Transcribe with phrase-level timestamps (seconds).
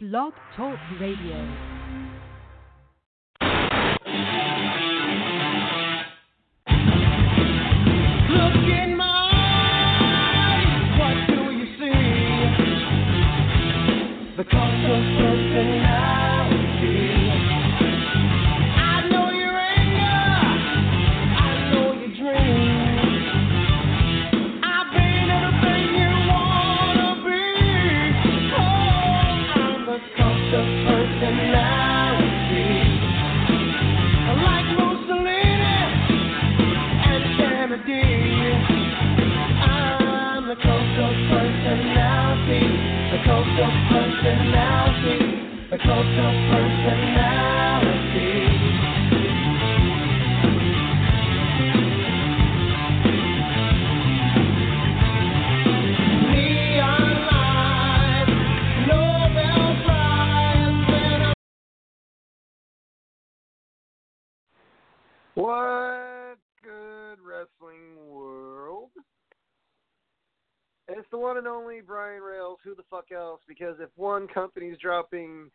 [0.00, 1.34] Blog Talk Radio.
[14.36, 16.17] The cost of personality.
[71.88, 72.58] Brian Rails.
[72.62, 73.40] Who the fuck else?
[73.48, 75.50] Because if one company's dropping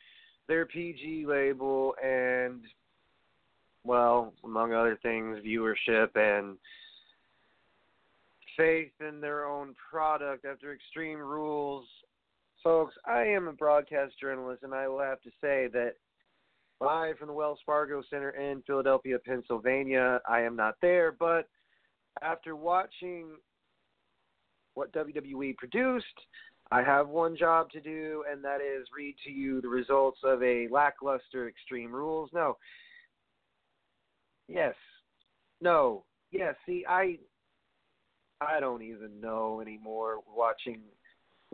[0.47, 2.61] their PG label and,
[3.85, 6.57] well, among other things, viewership and
[8.57, 11.85] faith in their own product after Extreme Rules,
[12.63, 15.93] folks, I am a broadcast journalist, and I will have to say that
[16.81, 20.19] live from the Wells Fargo Center in Philadelphia, Pennsylvania.
[20.27, 21.47] I am not there, but
[22.21, 23.27] after watching
[24.73, 26.05] what WWE produced,
[26.71, 30.41] I have one job to do, and that is read to you the results of
[30.41, 32.29] a lackluster Extreme Rules.
[32.33, 32.57] No.
[34.47, 34.75] Yes.
[35.61, 36.03] No.
[36.31, 36.55] Yes.
[36.65, 37.19] See, I
[38.41, 40.81] I don't even know anymore watching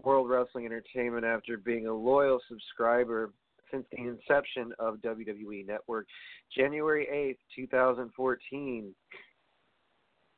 [0.03, 3.31] World Wrestling Entertainment after being a loyal subscriber
[3.71, 6.07] since the inception of WWE Network,
[6.55, 8.95] January 8th, 2014.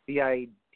[0.07, 0.17] The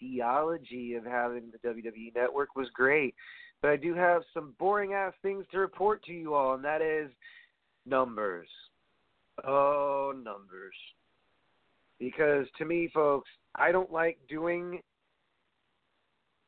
[0.03, 3.15] ideology of having the WWE Network was great,
[3.61, 6.81] but I do have some boring ass things to report to you all, and that
[6.81, 7.09] is
[7.85, 8.47] numbers.
[9.45, 10.75] Oh, numbers.
[11.99, 14.81] Because to me, folks, I don't like doing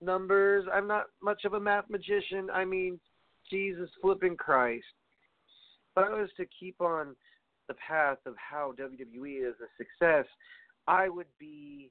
[0.02, 0.66] numbers.
[0.72, 2.50] I'm not much of a math magician.
[2.54, 3.00] I mean,
[3.50, 4.86] Jesus flipping Christ
[5.96, 7.16] But I was to keep on
[7.68, 10.26] the path of how WWE is a success,
[10.88, 11.90] I would be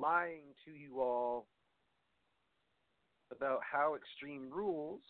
[0.00, 1.46] lying to you all
[3.30, 5.00] about how Extreme Rules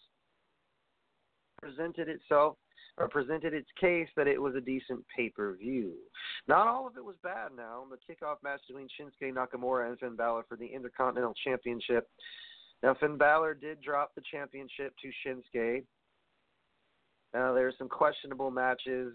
[1.60, 2.56] presented itself
[2.97, 5.93] or presented its case that it was a decent pay per view.
[6.48, 7.84] Not all of it was bad now.
[7.91, 12.09] The kickoff match between Shinsuke Nakamura and Finn Balor for the Intercontinental Championship.
[12.82, 15.84] Now, Finn Balor did drop the championship to Shinsuke.
[17.34, 19.15] Now, there are some questionable matches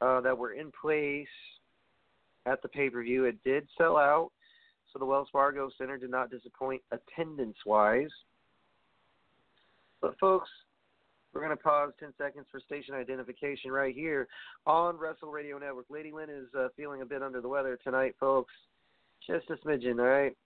[0.00, 1.26] uh, that were in place
[2.46, 3.24] at the pay per view.
[3.24, 4.30] It did sell out,
[4.92, 8.10] so the Wells Fargo Center did not disappoint attendance wise.
[10.00, 10.48] But, folks,
[11.32, 14.28] we're going to pause 10 seconds for station identification right here
[14.66, 15.86] on Wrestle Radio Network.
[15.88, 18.52] Lady Lynn is uh, feeling a bit under the weather tonight, folks.
[19.26, 20.36] Just a smidgen, all right?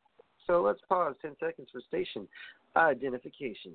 [0.46, 2.28] So let's pause 10 seconds for station
[2.76, 3.72] identification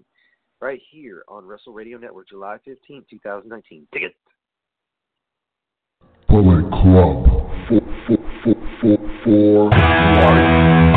[0.61, 3.87] right here on Wrestle Radio Network, July 15th, 2019.
[3.91, 4.15] Dig it.
[6.29, 7.25] Bullet Club
[7.67, 8.20] for, for,
[9.23, 10.90] for life.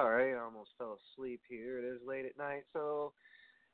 [0.00, 1.78] Sorry, I almost fell asleep here.
[1.78, 3.12] It is late at night, so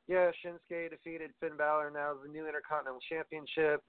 [0.08, 1.92] yeah, Shinsuke defeated Finn Balor.
[1.94, 3.80] Now the new Intercontinental Championship.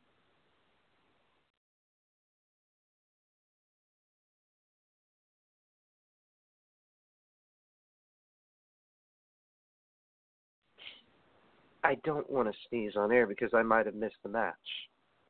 [11.84, 14.54] I don't want to sneeze on air because I might have missed the match.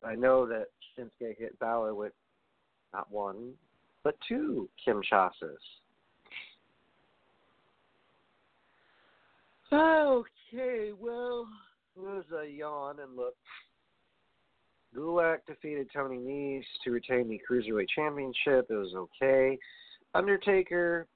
[0.04, 0.66] I know that
[1.00, 2.12] Shinsuke hit Balor with
[2.94, 3.54] not one,
[4.04, 5.56] but two Kim Kinshasas.
[9.72, 11.48] Okay, well,
[11.96, 13.36] was a yawn and look.
[14.96, 18.68] Gulak defeated Tony Nese to retain the Cruiserweight Championship.
[18.70, 19.58] It was okay.
[20.16, 21.08] Undertaker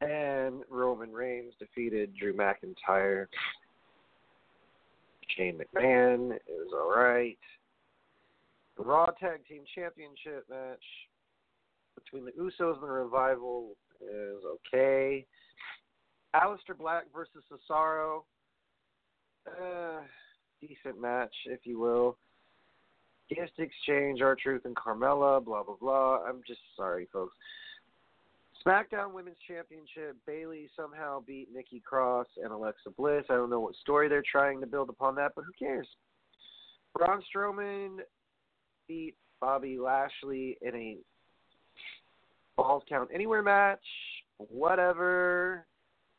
[0.00, 3.26] and Roman Reigns defeated Drew McIntyre.
[5.36, 6.32] Shane McMahon.
[6.32, 7.38] It was all right.
[8.76, 10.82] The Raw Tag Team Championship match
[11.94, 14.42] between the Usos and the Revival is
[14.74, 15.24] okay.
[16.34, 18.22] Aleister Black versus Cesaro.
[19.46, 20.00] Uh,
[20.60, 22.16] decent match, if you will.
[23.28, 26.18] Gift exchange, R-Truth and Carmella, blah blah blah.
[26.26, 27.34] I'm just sorry, folks.
[28.64, 33.24] SmackDown Women's Championship, Bayley somehow beat Nikki Cross and Alexa Bliss.
[33.28, 35.88] I don't know what story they're trying to build upon that, but who cares?
[36.94, 37.98] Braun Strowman
[38.86, 40.98] beat Bobby Lashley in a
[42.56, 43.82] balls Count Anywhere match.
[44.38, 45.66] Whatever.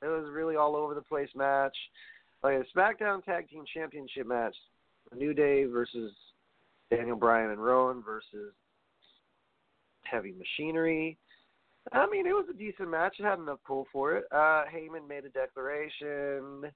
[0.04, 1.76] It was really all over the place match.
[2.44, 4.56] Like a SmackDown Tag Team Championship match.
[5.16, 6.12] New Day versus
[6.90, 8.54] Daniel Bryan and Rowan versus
[10.04, 11.18] Heavy Machinery.
[11.92, 13.16] I mean, it was a decent match.
[13.20, 14.26] It had enough pull for it.
[14.32, 16.72] Uh, Heyman made a declaration.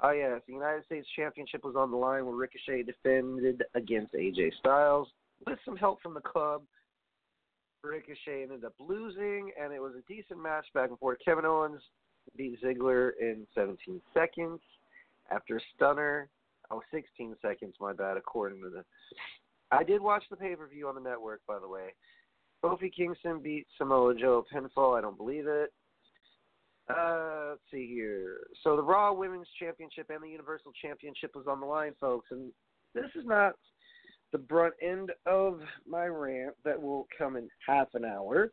[0.00, 4.50] Oh yes, the United States Championship was on the line when Ricochet defended against AJ
[4.58, 5.08] Styles
[5.46, 6.62] with some help from the club.
[7.82, 11.18] Ricochet ended up losing, and it was a decent match back and forth.
[11.24, 11.82] Kevin Owens
[12.36, 14.60] beat Ziggler in 17 seconds
[15.30, 16.28] after stunner.
[16.70, 18.84] Oh, 16 seconds, my bad, according to the.
[19.70, 21.94] I did watch the pay per view on the network, by the way.
[22.62, 24.96] Kofi Kingston beat Samoa Joe pinfall.
[24.96, 25.72] I don't believe it.
[26.88, 28.38] Uh, let's see here.
[28.62, 32.50] So the Raw Women's Championship and the Universal Championship was on the line, folks, and
[32.94, 33.54] this is not
[34.32, 38.50] the brunt end of my rant that will come in half an hour.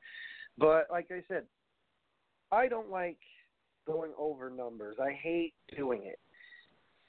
[0.57, 1.44] But like I said,
[2.51, 3.18] I don't like
[3.86, 4.98] going over numbers.
[5.01, 6.19] I hate doing it.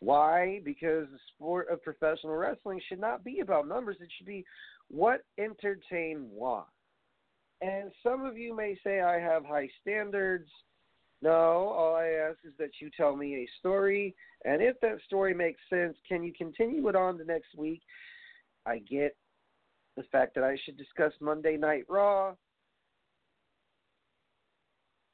[0.01, 0.61] Why?
[0.65, 3.97] Because the sport of professional wrestling should not be about numbers.
[4.01, 4.45] It should be
[4.89, 6.67] what entertain what.
[7.61, 10.49] And some of you may say I have high standards.
[11.23, 14.13] No, all I ask is that you tell me a story,
[14.45, 17.81] and if that story makes sense, can you continue it on the next week?
[18.67, 19.17] I get
[19.97, 22.35] the fact that I should discuss Monday Night Raw,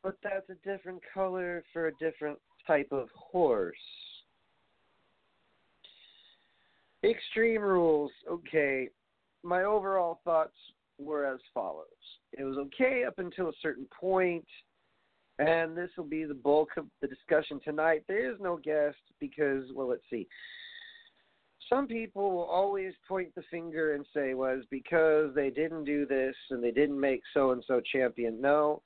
[0.02, 3.76] but that's a different color for a different type of horse.
[7.04, 8.88] Extreme Rules, okay.
[9.42, 10.56] My overall thoughts
[10.98, 11.86] were as follows.
[12.36, 14.46] It was okay up until a certain point,
[15.38, 18.02] and this will be the bulk of the discussion tonight.
[18.08, 20.26] There is no guest because, well, let's see.
[21.68, 26.34] Some people will always point the finger and say, was because they didn't do this
[26.50, 28.40] and they didn't make so and so champion.
[28.40, 28.82] No.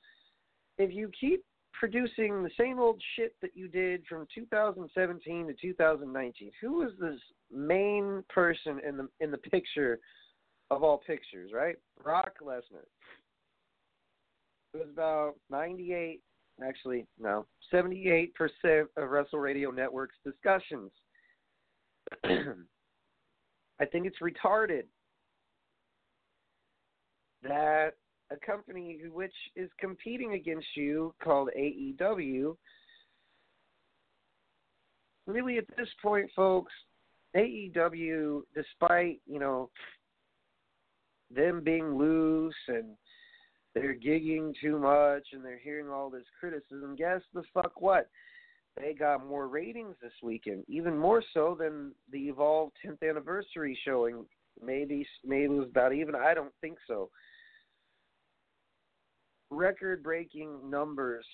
[0.77, 1.43] If you keep
[1.73, 7.19] producing the same old shit that you did from 2017 to 2019, who was this
[7.51, 9.99] main person in the in the picture
[10.71, 11.75] of all pictures, right?
[12.01, 12.85] Brock Lesnar.
[14.73, 16.19] It was about 98,
[16.65, 18.31] actually, no, 78%
[18.97, 20.91] of Wrestle Radio Network's discussions.
[22.23, 24.83] I think it's retarded
[27.43, 27.93] that
[28.33, 32.55] a company which is competing against you called AEW
[35.27, 36.73] really at this point folks
[37.35, 39.69] AEW despite you know
[41.33, 42.95] them being loose and
[43.73, 48.09] they're gigging too much and they're hearing all this criticism, guess the fuck what?
[48.77, 54.25] They got more ratings this weekend, even more so than the Evolve 10th anniversary showing.
[54.63, 56.15] Maybe maybe it was about even.
[56.15, 57.09] I don't think so.
[59.55, 61.25] Record-breaking numbers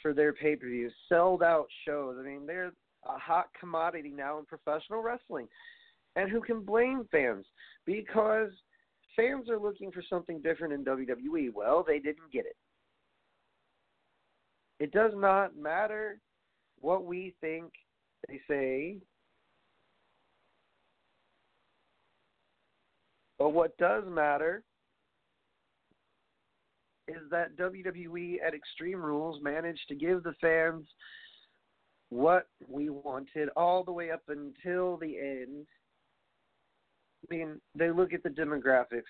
[0.00, 2.16] for their pay-per-views, sold-out shows.
[2.18, 2.72] I mean, they're
[3.04, 5.48] a hot commodity now in professional wrestling.
[6.16, 7.46] And who can blame fans?
[7.86, 8.50] Because
[9.16, 11.52] fans are looking for something different in WWE.
[11.54, 12.56] Well, they didn't get it.
[14.80, 16.20] It does not matter
[16.80, 17.72] what we think
[18.28, 18.98] they say.
[23.38, 24.62] But what does matter
[27.08, 30.86] is that WWE at Extreme Rules managed to give the fans
[32.10, 35.66] what we wanted all the way up until the end
[37.30, 39.02] I mean, they look at the demographics.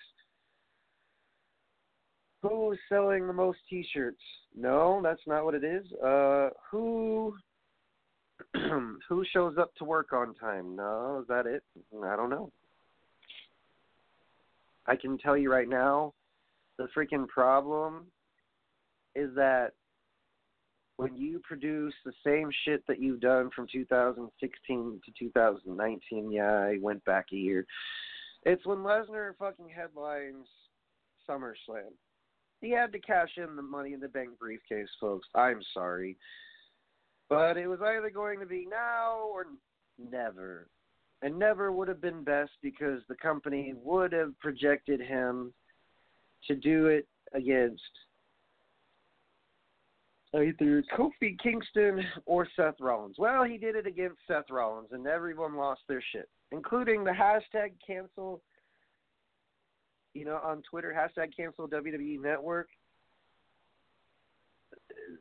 [2.41, 4.21] Who's selling the most T-shirts?
[4.55, 5.85] No, that's not what it is.
[6.03, 7.35] Uh, who
[9.09, 10.75] who shows up to work on time?
[10.75, 11.63] No, is that it?
[12.03, 12.51] I don't know.
[14.87, 16.13] I can tell you right now,
[16.79, 18.05] the freaking problem
[19.13, 19.73] is that
[20.95, 26.77] when you produce the same shit that you've done from 2016 to 2019, yeah, I
[26.81, 27.65] went back a year.
[28.43, 30.47] It's when Lesnar fucking headlines
[31.29, 31.91] SummerSlam.
[32.61, 35.27] He had to cash in the money in the bank briefcase, folks.
[35.35, 36.17] I'm sorry.
[37.29, 39.45] But it was either going to be now or
[39.97, 40.67] never.
[41.21, 45.53] and never would have been best because the company would have projected him
[46.47, 47.81] to do it against
[50.35, 53.15] either Kofi Kingston or Seth Rollins.
[53.17, 57.71] Well, he did it against Seth Rollins, and everyone lost their shit, including the hashtag
[57.85, 58.41] cancel.
[60.13, 62.67] You know, on Twitter, hashtag cancel WWE Network.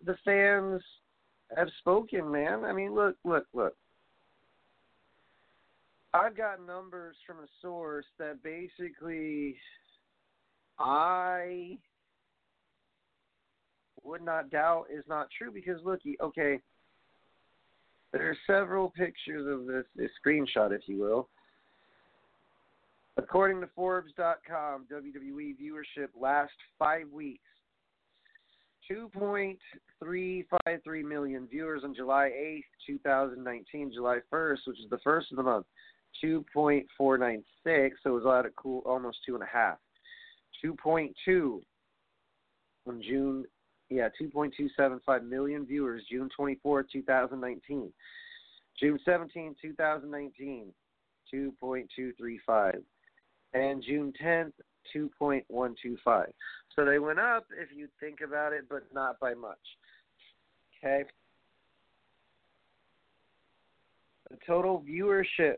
[0.05, 0.83] The fans
[1.57, 2.65] have spoken, man.
[2.65, 3.75] I mean, look, look, look.
[6.15, 9.57] I've got numbers from a source that basically
[10.79, 11.79] I
[14.05, 16.61] would not doubt is not true because look, okay,
[18.13, 21.29] there are several pictures of this, this screenshot, if you will.
[23.17, 27.43] According to Forbes.com, WWE viewership last five weeks
[28.91, 35.43] 2.353 million viewers on July 8th, 2019, July 1st, which is the first of the
[35.43, 35.67] month.
[36.25, 39.77] 2.496, so it was at of cool almost two and a half.
[40.65, 41.61] 2.2
[42.87, 43.45] on June,
[43.91, 47.93] yeah, 2.275 million viewers, June 24, 2019.
[48.79, 50.67] June 17, 2019,
[51.35, 52.73] 2.235.
[53.55, 54.53] And June 10th,
[54.95, 56.27] 2.125.
[56.77, 59.59] So they went up if you think about it, but not by much.
[60.79, 61.05] Okay.
[64.31, 65.57] The total viewership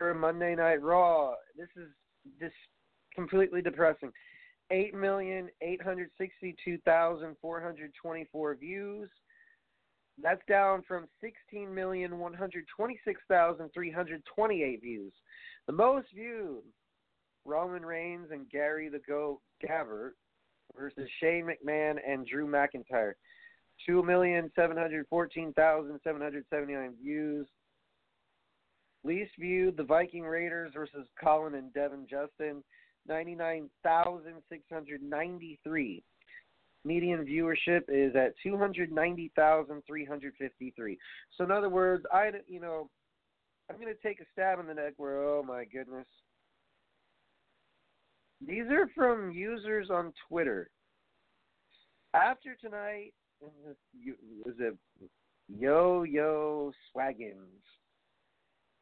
[0.00, 1.34] for Monday Night Raw.
[1.58, 1.88] This is
[2.40, 2.54] just
[3.14, 4.10] completely depressing.
[4.70, 9.10] Eight million eight hundred sixty-two thousand four hundred twenty-four views.
[10.22, 15.12] That's down from sixteen million one hundred twenty-six thousand three hundred twenty-eight views.
[15.66, 16.62] The most viewed
[17.44, 20.12] Roman Reigns and Gary the Goat Gabert
[20.74, 23.12] versus Shane McMahon and Drew McIntyre.
[23.86, 24.50] Two million
[29.02, 32.62] Least viewed, the Viking Raiders versus Colin and Devin Justin,
[33.08, 36.02] 99,693.
[36.84, 40.98] Median viewership is at 290,353.
[41.36, 42.88] So in other words, I you know,
[43.68, 46.06] I'm going to take a stab in the neck where oh my goodness.
[48.46, 50.70] These are from users on Twitter.
[52.14, 53.76] After tonight, was
[54.58, 54.78] it
[55.48, 57.62] Yo Yo Swaggins?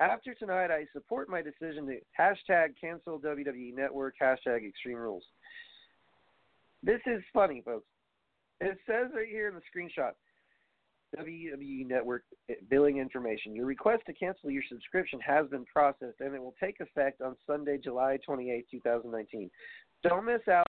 [0.00, 5.24] After tonight, I support my decision to hashtag cancel WWE Network, hashtag Extreme Rules.
[6.84, 7.86] This is funny, folks.
[8.60, 10.12] It says right here in the screenshot
[11.16, 12.22] WWE Network
[12.70, 13.56] billing information.
[13.56, 17.34] Your request to cancel your subscription has been processed and it will take effect on
[17.46, 19.50] Sunday, July 28, 2019.
[20.04, 20.66] Don't miss out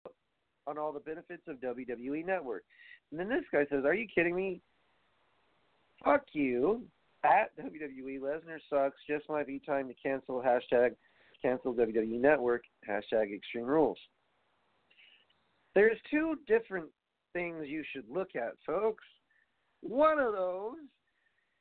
[0.66, 2.64] on all the benefits of WWE Network.
[3.12, 4.62] And then this guy says, Are you kidding me?
[6.04, 6.84] Fuck you
[7.24, 8.98] at WWE Lesnar sucks.
[9.08, 10.96] Just might be time to cancel hashtag
[11.42, 13.98] cancel WWE Network hashtag Extreme Rules.
[15.76, 16.88] There's two different
[17.34, 19.04] things you should look at, folks.
[19.82, 20.78] One of those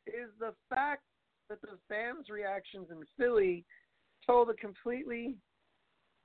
[0.07, 1.03] is the fact
[1.49, 3.65] that the fans' reactions in Philly
[4.27, 5.37] told a completely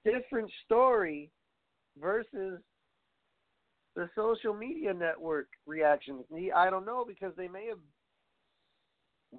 [0.04, 1.30] different story
[2.02, 2.60] versus
[3.96, 6.25] the social media network reactions.
[6.56, 7.80] I don't know because they may have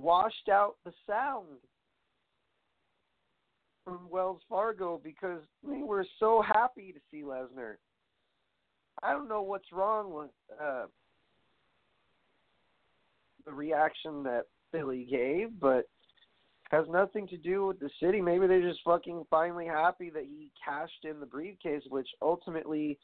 [0.00, 1.58] washed out the sound
[3.84, 7.76] from Wells Fargo because they were so happy to see Lesnar.
[9.02, 10.86] I don't know what's wrong with uh,
[13.44, 15.88] the reaction that Philly gave, but
[16.70, 18.20] has nothing to do with the city.
[18.20, 22.98] Maybe they're just fucking finally happy that he cashed in the briefcase, which ultimately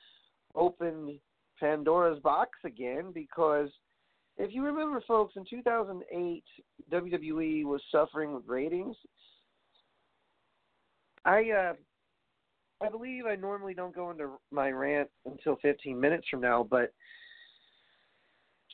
[0.55, 1.19] opened
[1.59, 3.69] Pandora's box again because–
[4.41, 6.43] if you remember, folks, in 2008,
[6.91, 8.97] WWE was suffering with ratings.
[11.27, 11.73] I uh,
[12.83, 16.95] I believe I normally don't go into my rant until 15 minutes from now, but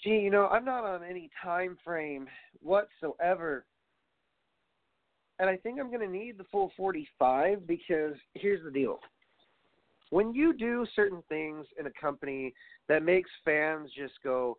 [0.05, 2.29] gee, you know, I'm not on any time frame
[2.63, 3.65] whatsoever.
[5.41, 9.01] And I think I'm going to need the full 45 because here's the deal.
[10.11, 12.55] When you do certain things in a company
[12.89, 14.57] that makes fans just go,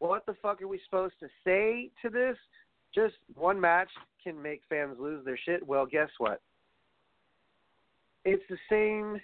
[0.00, 2.36] what the fuck are we supposed to say to this?
[2.94, 3.90] Just one match
[4.22, 5.64] can make fans lose their shit.
[5.64, 6.40] Well, guess what?
[8.24, 9.20] It's the same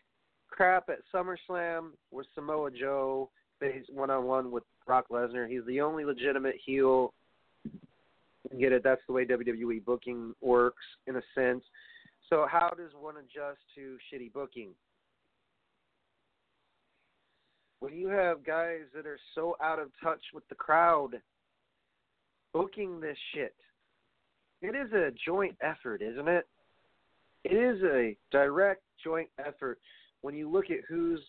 [0.49, 3.29] crap at SummerSlam with Samoa Joe
[3.59, 5.49] faced one on one with Brock Lesnar.
[5.49, 7.13] He's the only legitimate heel.
[8.59, 8.83] Get it?
[8.85, 11.65] That's the way WWE booking works in a sense.
[12.31, 14.71] So how does one adjust to shitty booking?
[17.81, 21.21] When you have guys that are so out of touch with the crowd
[22.53, 23.55] booking this shit,
[24.63, 26.47] it is a joint effort, isn't it?
[27.45, 29.79] It is a direct joint effort
[30.23, 31.21] when you look at who's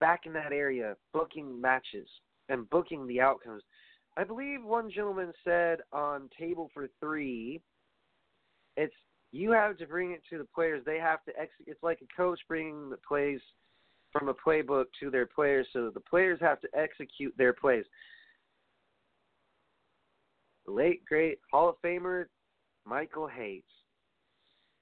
[0.00, 2.08] back in that area booking matches
[2.48, 3.62] and booking the outcomes.
[4.16, 7.60] I believe one gentleman said on table for three,
[8.76, 8.94] it's
[9.32, 10.82] you have to bring it to the players.
[10.86, 11.68] They have to execute.
[11.68, 13.40] It's like a coach bringing the plays
[14.16, 17.84] from a playbook to their players, so the players have to execute their plays.
[20.66, 22.26] Late great Hall of Famer
[22.86, 23.62] Michael Hayes,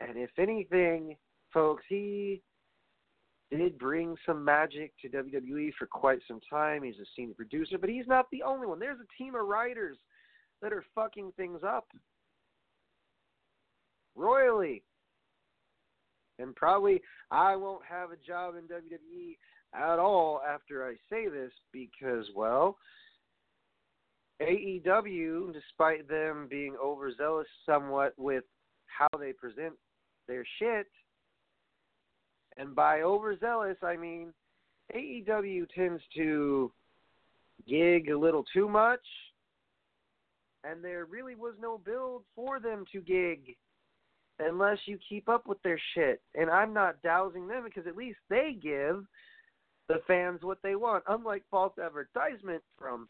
[0.01, 1.17] and if anything,
[1.53, 2.43] folks, he
[3.51, 6.83] did bring some magic to WWE for quite some time.
[6.83, 8.79] He's a senior producer, but he's not the only one.
[8.79, 9.97] There's a team of writers
[10.61, 11.87] that are fucking things up
[14.15, 14.83] royally.
[16.43, 19.37] And probably I won't have a job in WWE
[19.75, 22.77] at all after I say this because, well,
[24.41, 28.45] AEW, despite them being overzealous somewhat with
[28.87, 29.75] how they present
[30.27, 30.89] their shit,
[32.59, 34.35] and by overzealous, I mean
[34.95, 36.73] AEW tends to
[37.69, 39.01] gig a little too much,
[40.65, 43.57] and there really was no build for them to gig
[44.43, 46.21] unless you keep up with their shit.
[46.35, 49.05] And I'm not dowsing them because at least they give
[49.89, 53.09] the fans what they want, unlike false advertisement from,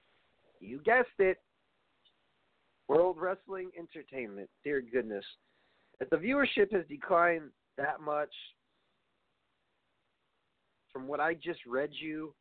[0.60, 1.38] you guessed it,
[2.88, 4.48] World Wrestling Entertainment.
[4.64, 5.24] Dear goodness.
[6.00, 8.32] If the viewership has declined that much
[10.92, 12.34] from what I just read you,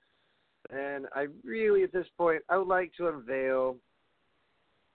[0.71, 3.77] and I really, at this point, I would like to unveil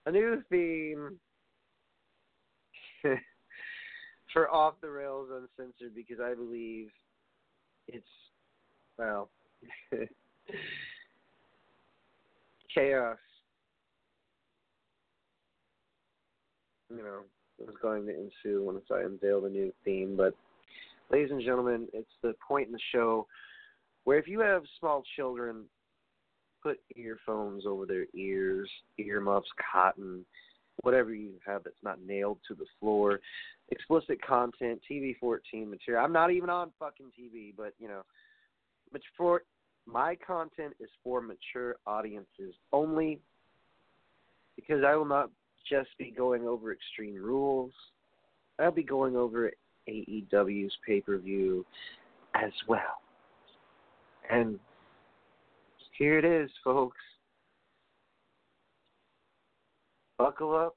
[0.05, 1.19] a new theme
[4.37, 6.89] for Off the Rails Uncensored because I believe
[7.87, 8.05] it's,
[8.95, 9.31] well,
[12.71, 13.17] chaos.
[16.91, 17.21] You know,
[17.59, 20.15] is going to ensue once I unveil the new theme.
[20.15, 20.35] But,
[21.09, 23.25] ladies and gentlemen, it's the point in the show
[24.03, 25.63] where if you have small children,
[26.61, 28.69] put earphones over their ears,
[28.99, 30.23] earmuffs, cotton,
[30.83, 33.19] whatever you have that's not nailed to the floor.
[33.69, 36.03] Explicit content, TV 14 material.
[36.03, 38.01] I'm not even on fucking TV, but you know,
[39.17, 39.41] for
[39.85, 43.19] my content is for mature audiences only
[44.55, 45.29] because I will not
[45.69, 47.71] just be going over extreme rules.
[48.59, 49.51] I'll be going over
[49.87, 51.65] AEW's pay per view
[52.35, 53.01] as well.
[54.29, 54.59] And
[55.97, 56.97] here it is, folks.
[60.17, 60.75] Buckle up,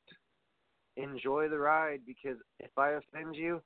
[1.02, 3.62] enjoy the ride, because if I offend you,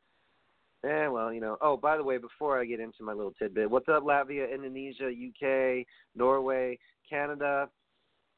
[0.84, 1.56] eh, well, you know.
[1.60, 5.08] Oh, by the way, before I get into my little tidbit, what's up, Latvia, Indonesia,
[5.08, 7.68] UK, Norway, Canada,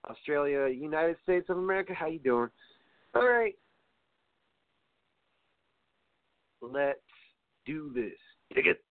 [0.08, 1.92] Australia, United States of America?
[1.94, 2.50] How you doing?
[3.14, 3.54] All right.
[6.60, 6.98] Let's
[7.64, 8.12] do this.
[8.54, 8.82] Dig it.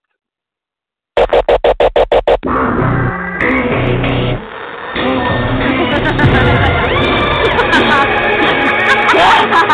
[6.47, 6.81] All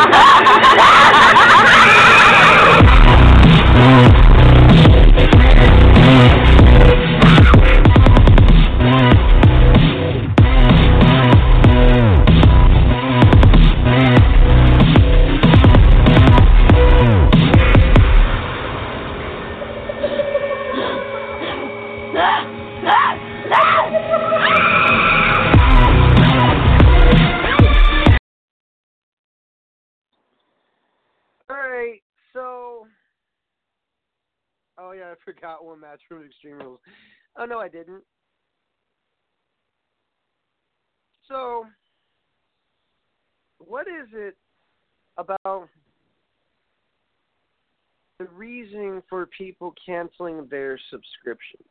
[0.09, 1.11] right, so.
[1.13, 1.20] Oh
[35.61, 36.79] I one match from Extreme Rules.
[37.37, 38.03] Oh no, I didn't.
[41.27, 41.65] So,
[43.59, 44.35] what is it
[45.17, 45.69] about
[48.19, 51.63] the reason for people canceling their subscriptions?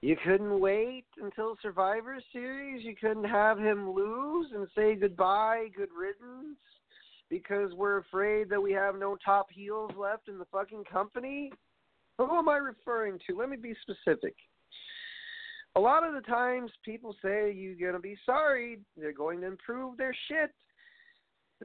[0.00, 2.84] You couldn't wait until Survivor Series.
[2.84, 6.58] You couldn't have him lose and say goodbye, good riddance,
[7.30, 11.52] because we're afraid that we have no top heels left in the fucking company.
[12.18, 13.38] Who am I referring to?
[13.38, 14.34] Let me be specific.
[15.76, 19.46] A lot of the times people say you're going to be sorry, they're going to
[19.46, 20.50] improve their shit.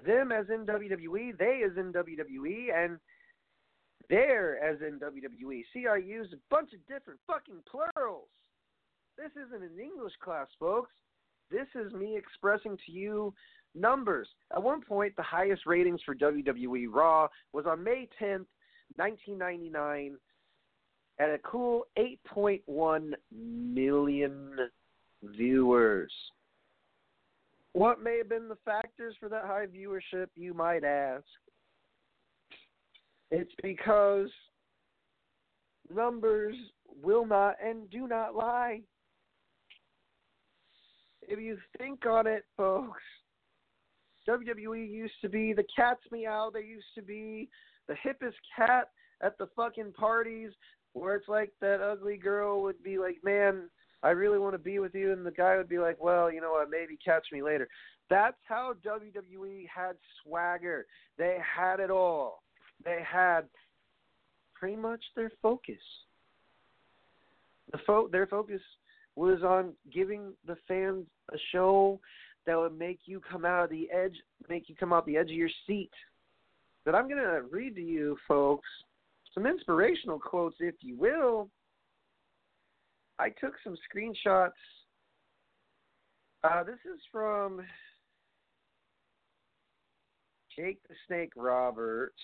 [0.05, 2.97] Them as in WWE, they as in WWE, and
[4.09, 5.63] there as in WWE.
[5.73, 8.27] See, I use a bunch of different fucking plurals.
[9.17, 10.91] This isn't an English class, folks.
[11.51, 13.33] This is me expressing to you
[13.75, 14.27] numbers.
[14.55, 18.45] At one point, the highest ratings for WWE Raw was on May 10th,
[18.95, 20.17] 1999,
[21.19, 24.57] at a cool 8.1 million
[25.23, 26.11] viewers.
[27.73, 31.23] What may have been the factors for that high viewership, you might ask?
[33.31, 34.29] It's because
[35.93, 36.55] numbers
[37.01, 38.81] will not and do not lie.
[41.23, 43.01] If you think on it, folks,
[44.27, 46.49] WWE used to be the cat's meow.
[46.53, 47.49] They used to be
[47.87, 48.89] the hippest cat
[49.21, 50.51] at the fucking parties
[50.93, 53.69] where it's like that ugly girl would be like, man,
[54.03, 55.11] I really want to be with you.
[55.11, 57.67] And the guy would be like, well, you know what, maybe catch me later.
[58.09, 60.85] That's how WWE had swagger.
[61.17, 62.43] They had it all.
[62.83, 63.45] They had
[64.53, 65.75] pretty much their focus.
[67.71, 68.61] The fo- their focus
[69.15, 71.99] was on giving the fans a show
[72.45, 74.15] that would make you come out of the edge,
[74.49, 75.91] make you come out the edge of your seat.
[76.85, 78.67] But I'm going to read to you, folks,
[79.33, 81.49] some inspirational quotes, if you will.
[83.19, 84.51] I took some screenshots.
[86.43, 87.61] Uh, this is from
[90.55, 92.19] Jake the Snake Roberts.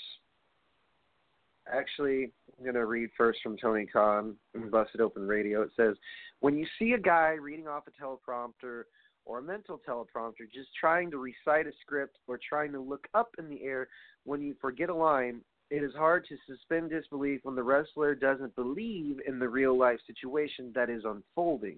[1.72, 4.36] Actually, I'm going to read first from Tony Khan
[4.72, 5.62] Busted Open Radio.
[5.62, 5.96] It says,
[6.42, 8.84] When you see a guy reading off a teleprompter
[9.30, 13.30] or a mental teleprompter just trying to recite a script or trying to look up
[13.38, 13.88] in the air
[14.26, 18.56] when you forget a line, it is hard to suspend disbelief when the wrestler doesn't
[18.56, 21.78] believe in the real life situation that is unfolding.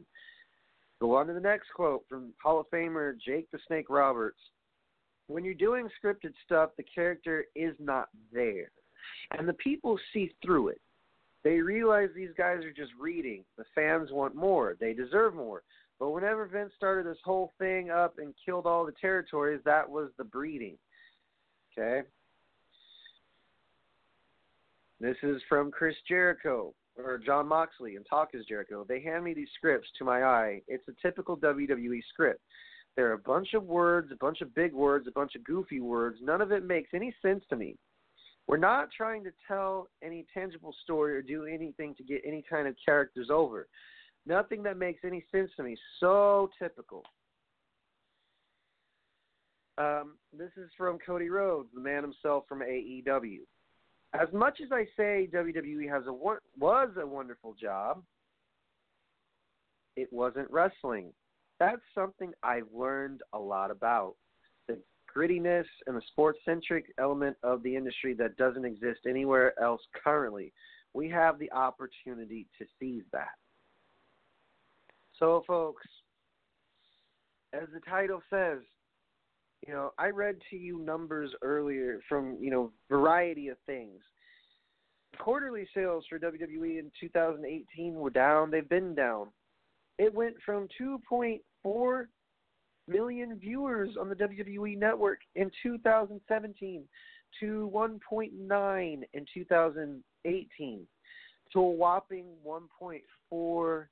[1.01, 4.39] Go on to the next quote from Hall of Famer Jake the Snake Roberts.
[5.27, 8.71] When you're doing scripted stuff, the character is not there.
[9.37, 10.81] And the people see through it.
[11.43, 13.43] They realize these guys are just reading.
[13.57, 14.77] The fans want more.
[14.79, 15.63] They deserve more.
[16.01, 20.09] But whenever Vince started this whole thing up and killed all the territories, that was
[20.17, 20.75] the breeding.
[21.77, 22.01] Okay?
[24.99, 28.83] This is from Chris Jericho or Jon Moxley and Talk is Jericho.
[28.83, 30.63] They hand me these scripts to my eye.
[30.67, 32.41] It's a typical WWE script.
[32.95, 35.81] There are a bunch of words, a bunch of big words, a bunch of goofy
[35.81, 36.17] words.
[36.23, 37.75] None of it makes any sense to me.
[38.47, 42.67] We're not trying to tell any tangible story or do anything to get any kind
[42.67, 43.67] of characters over.
[44.25, 45.75] Nothing that makes any sense to me.
[45.99, 47.03] So typical.
[49.77, 53.39] Um, this is from Cody Rhodes, the man himself from AEW
[54.13, 58.03] as much as I say WWE has a was a wonderful job,
[59.95, 61.13] it wasn't wrestling.
[61.59, 64.15] That's something I've learned a lot about.
[64.67, 64.79] The
[65.15, 70.51] grittiness and the sports centric element of the industry that doesn't exist anywhere else currently.
[70.93, 73.29] We have the opportunity to seize that.
[75.21, 75.85] So, folks,
[77.53, 78.57] as the title says,
[79.67, 83.99] you know, I read to you numbers earlier from, you know, variety of things.
[85.19, 88.49] Quarterly sales for WWE in 2018 were down.
[88.49, 89.27] They've been down.
[89.99, 92.05] It went from 2.4
[92.87, 96.83] million viewers on the WWE network in 2017
[97.39, 100.87] to 1.9 in 2018
[101.53, 103.85] to a whopping 1.4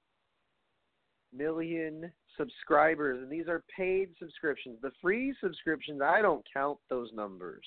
[1.35, 4.77] million subscribers, and these are paid subscriptions.
[4.81, 7.65] The free subscriptions, I don't count those numbers.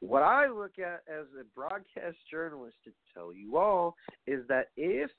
[0.00, 5.10] What I look at as a broadcast journalist to tell you all is that if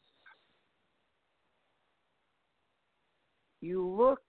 [3.61, 4.21] you look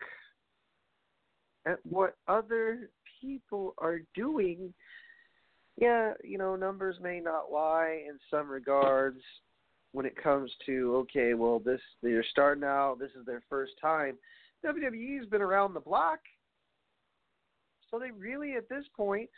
[1.67, 2.91] at what other
[3.21, 4.73] people are doing,
[5.77, 9.21] yeah, you know, numbers may not lie in some regards
[9.93, 14.17] when it comes to okay, well, this they're starting out, this is their first time.
[14.65, 16.19] WWE's been around the block,
[17.91, 19.29] so they really at this point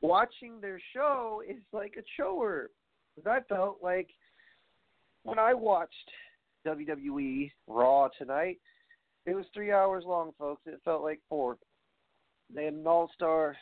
[0.00, 2.68] watching their show is like a chore.
[3.14, 4.08] Because I felt like
[5.22, 6.10] when I watched
[6.66, 8.58] WWE Raw tonight,
[9.26, 10.62] it was three hours long, folks.
[10.66, 11.58] It felt like four.
[12.54, 13.56] They had an all star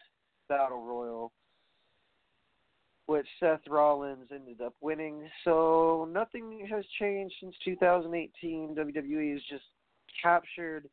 [0.48, 1.32] battle royal,
[3.10, 5.28] which Seth Rollins ended up winning.
[5.42, 8.76] So nothing has changed since 2018.
[8.76, 9.64] WWE has just
[10.22, 10.88] captured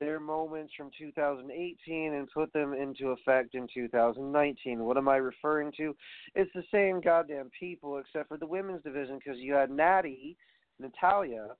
[0.00, 4.82] their moments from 2018 and put them into effect in 2019.
[4.82, 5.94] What am I referring to?
[6.34, 10.36] It's the same goddamn people except for the women's division because you had Natty,
[10.80, 11.50] Natalya,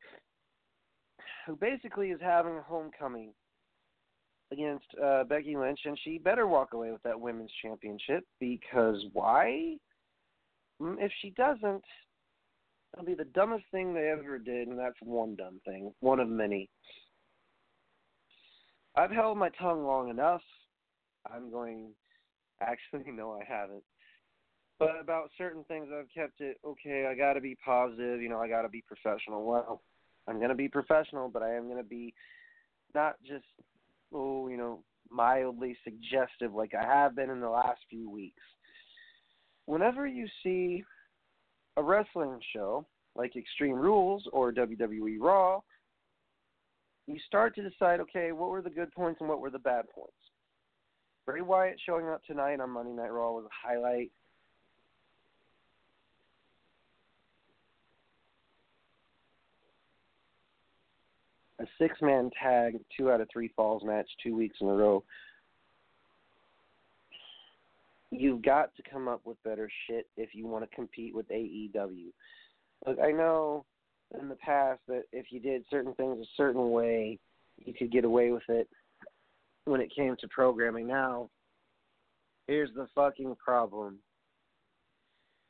[1.46, 3.30] who basically is having a homecoming
[4.52, 9.76] against uh, Becky Lynch, and she better walk away with that women's championship because why?
[10.80, 11.84] Mm, if she doesn't,
[12.92, 16.28] it'll be the dumbest thing they ever did, and that's one dumb thing, one of
[16.28, 16.68] many.
[18.96, 20.42] I've held my tongue long enough.
[21.32, 21.90] I'm going.
[22.60, 23.82] Actually, no, I haven't.
[24.78, 27.06] But about certain things, I've kept it okay.
[27.06, 28.20] I got to be positive.
[28.20, 29.44] You know, I got to be professional.
[29.44, 29.82] Well,
[30.26, 32.14] I'm going to be professional, but I am going to be
[32.94, 33.44] not just
[34.12, 38.42] oh, you know, mildly suggestive like I have been in the last few weeks.
[39.66, 40.84] Whenever you see
[41.76, 45.60] a wrestling show like Extreme Rules or WWE Raw,
[47.06, 49.84] you start to decide, okay, what were the good points and what were the bad
[49.94, 50.12] points.
[51.26, 54.10] Bray Wyatt showing up tonight on Monday Night Raw was a highlight.
[61.60, 65.04] A six man tag, two out of three falls match, two weeks in a row.
[68.10, 72.06] You've got to come up with better shit if you want to compete with AEW.
[72.86, 73.66] Look, I know
[74.18, 77.18] in the past that if you did certain things a certain way,
[77.64, 78.68] you could get away with it
[79.66, 80.86] when it came to programming.
[80.86, 81.28] Now,
[82.46, 83.98] here's the fucking problem.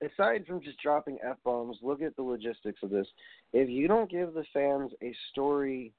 [0.03, 3.07] Aside from just dropping F bombs, look at the logistics of this.
[3.53, 5.93] If you don't give the fans a story,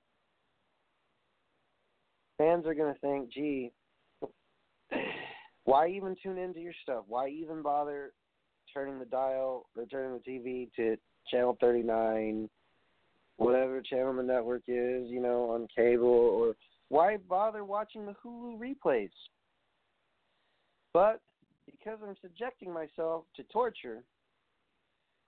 [2.41, 3.71] fans are going to think, gee,
[5.63, 7.03] why even tune into your stuff?
[7.07, 8.13] Why even bother
[8.73, 10.97] turning the dial or turning the TV to
[11.29, 12.49] channel 39,
[13.37, 16.55] whatever channel the network is, you know, on cable, or
[16.89, 19.09] why bother watching the Hulu replays?
[20.93, 21.21] But
[21.65, 24.03] because I'm subjecting myself to torture,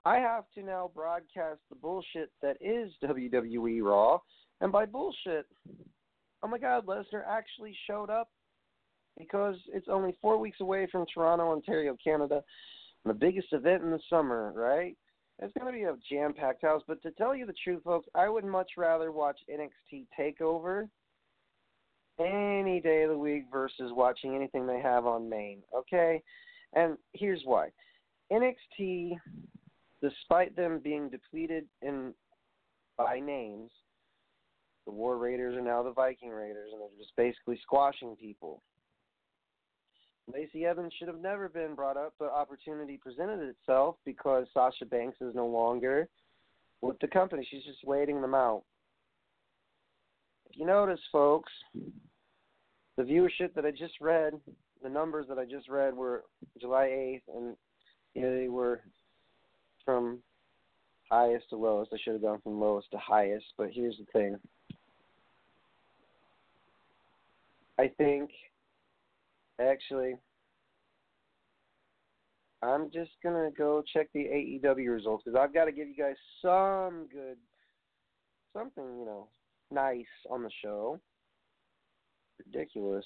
[0.03, 4.19] I have to now broadcast the bullshit that is WWE Raw.
[4.59, 5.45] And by bullshit,
[6.43, 8.29] oh my God, Lesnar actually showed up
[9.17, 12.43] because it's only four weeks away from Toronto, Ontario, Canada,
[13.05, 14.95] the biggest event in the summer, right?
[15.39, 16.83] It's going to be a jam packed house.
[16.87, 20.89] But to tell you the truth, folks, I would much rather watch NXT TakeOver
[22.19, 25.59] any day of the week versus watching anything they have on main.
[25.75, 26.21] Okay?
[26.73, 27.69] And here's why
[28.31, 29.13] NXT,
[30.01, 32.13] despite them being depleted in
[32.97, 33.71] by names,
[34.85, 38.61] the War Raiders are now the Viking Raiders, and they're just basically squashing people.
[40.31, 45.17] Lacey Evans should have never been brought up, but opportunity presented itself because Sasha Banks
[45.19, 46.07] is no longer
[46.81, 47.45] with the company.
[47.49, 48.63] She's just waiting them out.
[50.49, 51.51] If you notice, folks,
[52.95, 54.33] the viewership that I just read,
[54.81, 56.23] the numbers that I just read were
[56.59, 57.57] July 8th, and
[58.13, 58.81] you know, they were
[59.83, 60.19] from
[61.09, 61.91] highest to lowest.
[61.93, 64.37] I should have gone from lowest to highest, but here's the thing.
[67.79, 68.29] I think
[69.61, 70.15] Actually,
[72.63, 76.15] I'm just gonna go check the AEW results because I've got to give you guys
[76.41, 77.37] some good,
[78.53, 79.27] something you know,
[79.71, 80.99] nice on the show.
[82.45, 83.05] Ridiculous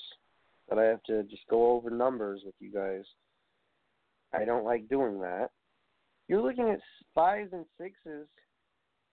[0.69, 3.03] that I have to just go over numbers with you guys.
[4.33, 5.49] I don't like doing that.
[6.27, 6.79] You're looking at
[7.13, 8.27] fives and sixes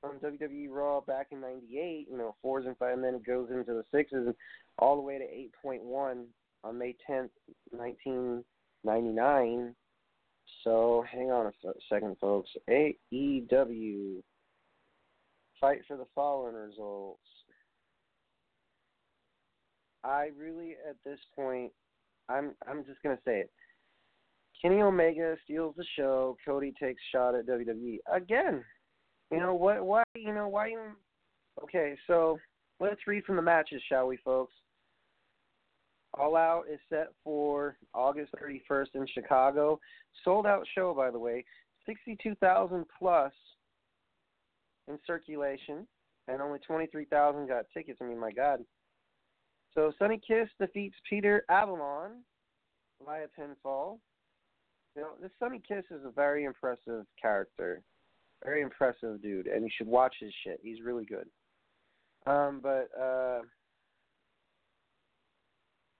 [0.05, 2.07] on WWE Raw back in '98.
[2.09, 4.35] You know, fours and five, and then it goes into the sixes, and
[4.79, 5.25] all the way to
[5.67, 6.25] 8.1
[6.65, 7.31] on May 10th,
[7.71, 9.75] 1999.
[10.63, 11.53] So hang on a
[11.89, 12.51] second, folks.
[12.69, 14.23] AEW
[15.61, 17.21] fight for the following results.
[20.03, 21.73] I really, at this point,
[22.29, 23.51] I'm I'm just gonna say it.
[24.61, 26.37] Kenny Omega steals the show.
[26.45, 28.65] Cody takes shot at WWE again.
[29.31, 29.85] You know what?
[29.85, 30.03] Why?
[30.15, 30.75] You know why?
[31.63, 32.39] Okay, so
[32.81, 34.53] let's read from the matches, shall we, folks?
[36.18, 39.81] All Out is set for August 31st in Chicago.
[40.24, 41.44] Sold out show, by the way.
[41.87, 43.33] 62,000 plus
[44.88, 45.87] in circulation,
[46.29, 47.98] and only 23,000 got tickets.
[48.00, 48.64] I mean, my God.
[49.74, 52.22] So Sunny Kiss defeats Peter Avalon
[53.05, 53.98] via pinfall.
[54.94, 57.83] You know, this Sunny Kiss is a very impressive character,
[58.44, 60.61] very impressive dude, and you should watch his shit.
[60.62, 61.27] He's really good.
[62.27, 63.40] Um, but uh,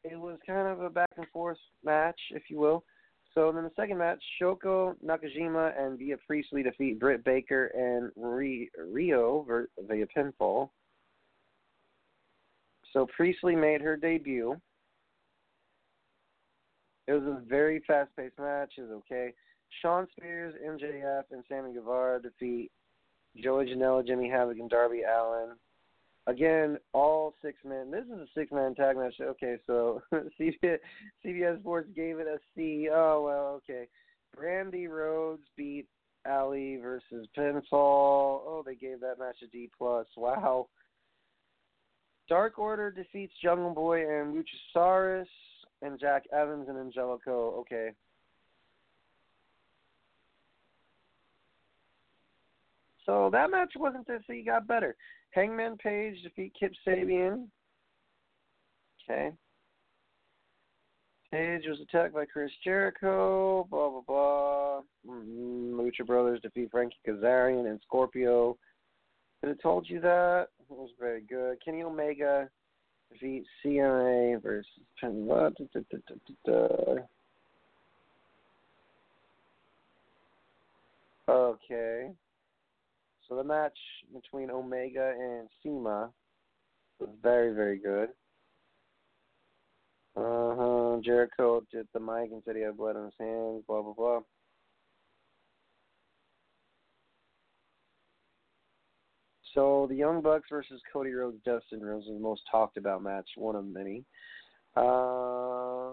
[0.05, 2.85] it was kind of a back and forth match, if you will.
[3.35, 9.67] So then the second match, Shoko Nakajima and Bea Priestley defeat Britt Baker and Riho
[9.88, 10.71] via pinfall.
[12.93, 14.61] So Priestley made her debut.
[17.09, 18.75] It was a very fast-paced match.
[18.79, 19.33] It was okay.
[19.83, 22.71] Shawn Spears, MJF, and Sammy Guevara defeat
[23.43, 25.57] Joey Janela, Jimmy Havoc, and Darby Allin.
[26.27, 27.91] Again, all six men.
[27.91, 29.15] This is a six man tag match.
[29.21, 30.01] Okay, so
[30.41, 32.89] CBS, Sports gave it a C.
[32.91, 33.89] Oh well, okay.
[34.37, 35.87] Brandi Rhodes beat
[36.27, 37.63] Allie versus Pinfall.
[37.73, 40.07] Oh, they gave that match a D plus.
[40.17, 40.69] Wow.
[42.27, 45.27] Dark Order defeats Jungle Boy and Luchasaurus
[45.83, 47.51] and Jack Evans and Angelico.
[47.61, 47.91] Okay.
[53.07, 54.23] So that match wasn't this.
[54.29, 54.97] You got better.
[55.31, 57.47] Hangman Page defeat Kip Sabian.
[59.09, 59.33] Okay.
[61.31, 63.67] Page was attacked by Chris Jericho.
[63.71, 64.81] Blah blah blah.
[65.07, 68.57] Mm, Lucha Brothers defeat Frankie Kazarian and Scorpio.
[69.40, 70.47] Could have told you that.
[70.61, 71.59] It was very good.
[71.62, 72.49] Kenny Omega
[73.12, 74.71] defeat CIMA versus
[75.03, 75.55] what?
[75.57, 75.99] Da, da, da,
[76.47, 77.03] da, da.
[81.29, 82.11] Okay.
[83.29, 83.77] So the match
[84.13, 86.11] between Omega and CIMA
[86.99, 88.11] was very, very good.
[90.17, 91.01] Uh huh.
[91.03, 93.65] Jericho did the mic and said he had blood on his hands.
[93.67, 94.21] Blah blah blah.
[99.55, 103.29] So the Young Bucks versus Cody Rhodes, Dustin Rhodes is the most talked about match,
[103.37, 104.05] one of many.
[104.77, 105.93] Uh,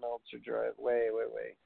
[0.00, 0.72] Meltzer drive.
[0.76, 1.56] Wait, wait, wait.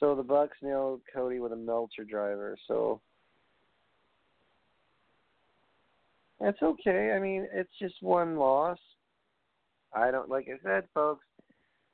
[0.00, 2.56] So the Bucks nailed Cody with a Meltzer driver.
[2.66, 3.00] So
[6.44, 7.12] it's okay.
[7.12, 8.78] I mean, it's just one loss.
[9.94, 11.24] I don't like I said, folks.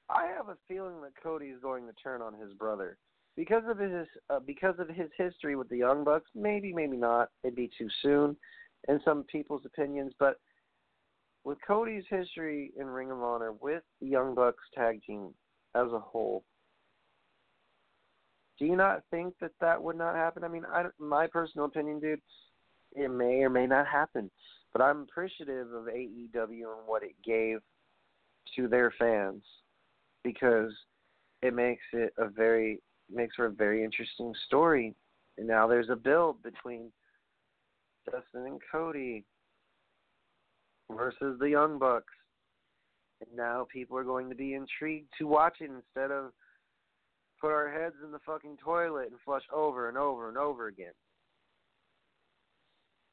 [0.08, 2.98] I have a feeling that Cody is going to turn on his brother
[3.36, 6.30] because of his uh, because of his history with the Young Bucks.
[6.34, 7.28] Maybe, maybe not.
[7.44, 8.36] It'd be too soon,
[8.88, 10.12] in some people's opinions.
[10.18, 10.36] But
[11.44, 15.32] with Cody's history in Ring of Honor with the Young Bucks tag team
[15.74, 16.44] as a whole,
[18.58, 20.44] do you not think that that would not happen?
[20.44, 22.20] I mean, I, my personal opinion, dude,
[22.94, 24.30] it may or may not happen.
[24.72, 27.58] But I'm appreciative of AEW and what it gave
[28.56, 29.42] to their fans
[30.24, 30.72] because
[31.42, 32.80] it makes it a very
[33.12, 34.94] makes for a very interesting story.
[35.38, 36.92] And now there's a build between
[38.04, 39.24] Dustin and Cody
[40.90, 42.12] versus the Young Bucks.
[43.20, 46.32] And now people are going to be intrigued to watch it instead of
[47.40, 50.92] put our heads in the fucking toilet and flush over and over and over again.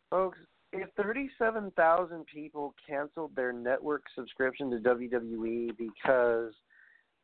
[0.10, 0.38] Folks,
[0.74, 6.54] if 37,000 people canceled their network subscription to WWE because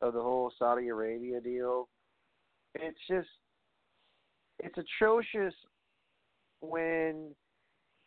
[0.00, 1.88] of the whole Saudi Arabia deal,
[2.74, 3.28] it's just
[4.60, 5.54] it's atrocious
[6.60, 7.34] when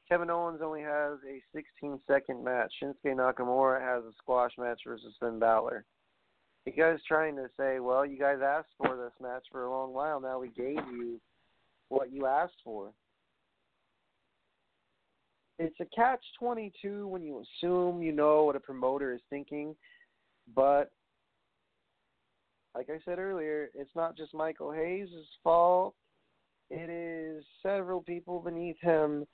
[0.10, 2.74] Kevin Owens only has a 16 second match.
[2.82, 5.86] Shinsuke Nakamura has a squash match versus Finn Balor.
[6.66, 9.94] You guys trying to say, well, you guys asked for this match for a long
[9.94, 10.20] while.
[10.20, 11.20] Now we gave you
[11.90, 12.92] what you asked for
[15.60, 19.76] it's a catch 22 when you assume you know what a promoter is thinking,
[20.56, 20.92] but
[22.76, 25.10] like I said earlier, it's not just Michael Hayes'
[25.44, 25.96] fault.
[26.70, 29.26] It is several people beneath him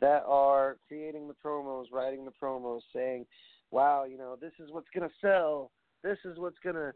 [0.00, 3.26] that are creating the promos, writing the promos, saying,
[3.70, 5.70] "Wow, you know, this is what's to sell.
[6.02, 6.92] This is what's to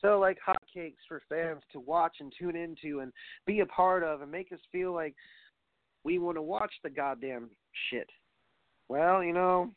[0.00, 3.12] sell like hotcakes for fans to watch and tune into and
[3.46, 5.14] be a part of and make us feel like
[6.04, 7.50] we want to watch the goddamn
[7.90, 8.08] shit.
[8.88, 9.70] Well, you know,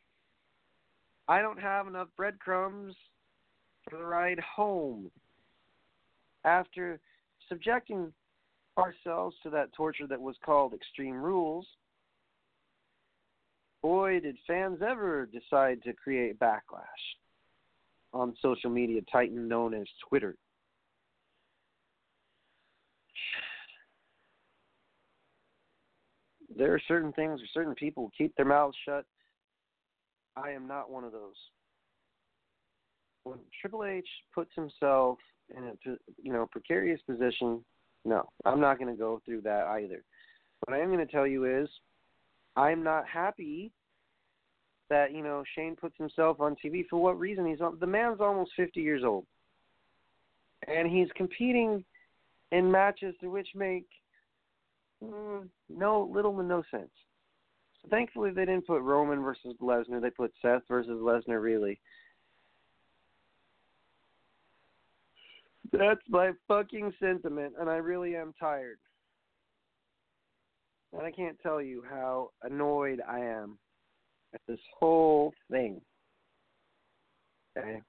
[1.27, 2.95] I don't have enough breadcrumbs
[3.89, 5.11] for the ride home.
[6.45, 6.99] After
[7.47, 8.11] subjecting
[8.77, 11.65] ourselves to that torture that was called Extreme Rules,
[13.81, 16.81] boy, did fans ever decide to create backlash
[18.13, 20.35] on social media titan known as Twitter.
[26.57, 29.05] There are certain things or certain people keep their mouths shut.
[30.35, 31.35] I am not one of those.
[33.23, 35.17] When Triple H puts himself
[35.55, 37.63] in a you know precarious position,
[38.05, 40.03] no, I'm not going to go through that either.
[40.65, 41.69] What I am going to tell you is,
[42.55, 43.71] I'm not happy
[44.89, 46.85] that you know Shane puts himself on TV.
[46.89, 47.45] For what reason?
[47.45, 49.25] He's on, the man's almost 50 years old,
[50.67, 51.85] and he's competing
[52.51, 53.87] in matches to which make
[55.03, 56.91] mm, no little to no sense.
[57.81, 60.01] So thankfully, they didn't put Roman versus Lesnar.
[60.01, 61.41] They put Seth versus Lesnar.
[61.41, 61.79] Really,
[65.71, 68.77] that's my fucking sentiment, and I really am tired.
[70.93, 73.57] And I can't tell you how annoyed I am
[74.33, 75.81] at this whole thing.
[77.57, 77.81] Okay.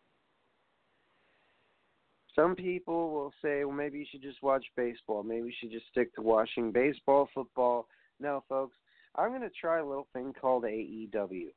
[2.35, 5.23] Some people will say, well, maybe you should just watch baseball.
[5.23, 7.87] Maybe you should just stick to watching baseball, football.
[8.19, 8.77] No, folks,
[9.15, 11.49] I'm going to try a little thing called AEW.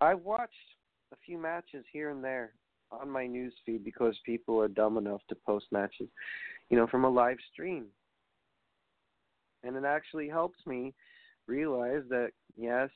[0.00, 0.54] I watched
[1.12, 2.52] a few matches here and there
[2.92, 6.08] on my news feed because people are dumb enough to post matches,
[6.70, 7.86] you know, from a live stream.
[9.64, 10.94] And it actually helps me
[11.46, 12.88] realize that yes,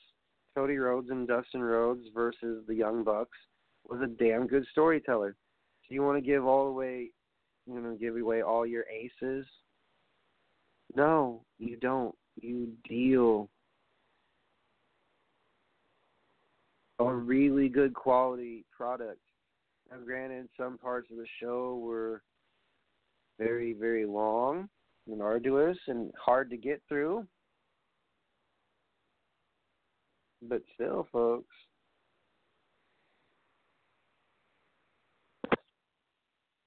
[0.55, 3.37] Cody Rhodes and Dustin Rhodes versus the Young Bucks
[3.89, 5.37] was a damn good storyteller.
[5.89, 7.11] Do you want to give all the way
[7.67, 9.47] you know give away all your aces.
[10.95, 12.15] No, you don't.
[12.41, 13.49] You deal.
[17.01, 19.21] a really good quality product.
[19.91, 22.23] Now, granted, some parts of the show were
[23.39, 24.69] very, very long
[25.11, 27.27] and arduous and hard to get through.
[30.43, 31.55] But still, folks,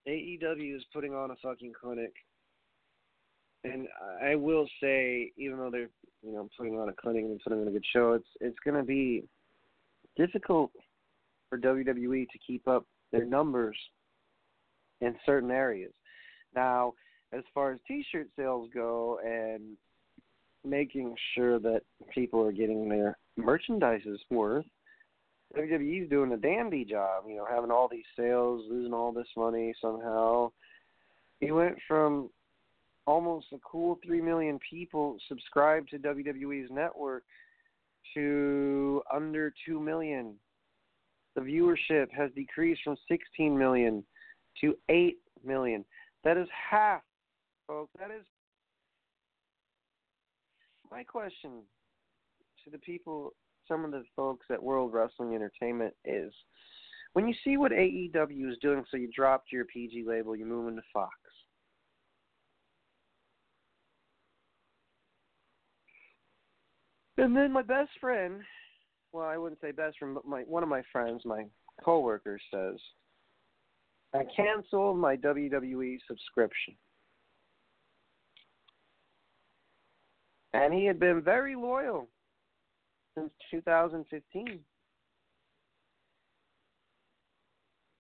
[0.08, 2.14] AEW is putting on a fucking clinic.
[3.64, 3.88] And
[4.24, 5.90] I will say, even though they're
[6.24, 8.78] you know putting on a clinic and putting on a good show, it's it's going
[8.78, 9.24] to be
[10.16, 10.72] difficult
[11.50, 13.78] for WWE to keep up their numbers
[15.02, 15.92] in certain areas.
[16.56, 16.94] Now,
[17.34, 19.78] as far as T-shirt sales go, and
[20.66, 21.82] making sure that
[22.14, 24.66] people are getting their merchandise's worth,
[25.56, 27.24] WWE's doing a dandy job.
[27.28, 30.52] You know, having all these sales, losing all this money somehow.
[31.40, 32.30] He went from
[33.06, 37.24] almost a cool three million people subscribed to WWE's network
[38.14, 40.36] to under two million.
[41.36, 44.04] The viewership has decreased from 16 million
[44.62, 45.86] to 8 million.
[46.24, 47.02] That is half,
[47.68, 47.92] folks.
[48.00, 48.26] That is
[50.90, 51.62] my question
[52.64, 53.34] to the people,
[53.68, 56.34] some of the folks at World Wrestling Entertainment is
[57.14, 60.68] when you see what AEW is doing, so you dropped your PG label, you move
[60.68, 61.14] into Fox.
[67.18, 68.42] And then my best friend,
[69.12, 71.46] well, I wouldn't say best friend, but my one of my friends, my
[71.84, 72.76] coworker says,
[74.14, 76.76] I canceled my WWE subscription.
[80.54, 82.08] And he had been very loyal
[83.18, 84.60] since 2015.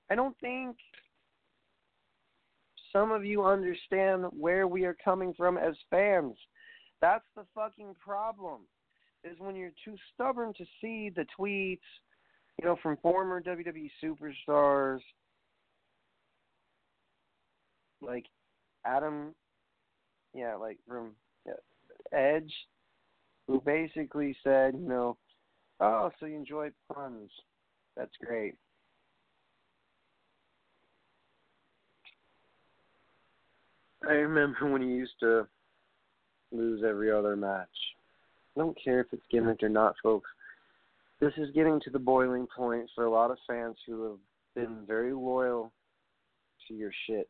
[0.09, 0.77] I don't think
[2.93, 6.35] some of you understand where we are coming from as fans.
[7.01, 8.61] That's the fucking problem.
[9.23, 11.79] Is when you're too stubborn to see the tweets,
[12.59, 14.99] you know, from former WWE superstars
[18.01, 18.25] like
[18.85, 19.33] Adam,
[20.33, 21.11] yeah, like from
[21.45, 21.53] yeah,
[22.17, 22.53] Edge,
[23.47, 25.17] who basically said, you know,
[25.79, 27.31] oh, so you enjoy puns.
[27.95, 28.55] That's great.
[34.07, 35.47] I remember when he used to
[36.51, 37.67] lose every other match.
[38.55, 40.29] I don't care if it's gimmicked or not, folks.
[41.19, 44.19] This is getting to the boiling point for a lot of fans who have
[44.55, 45.71] been very loyal
[46.67, 47.27] to your shit.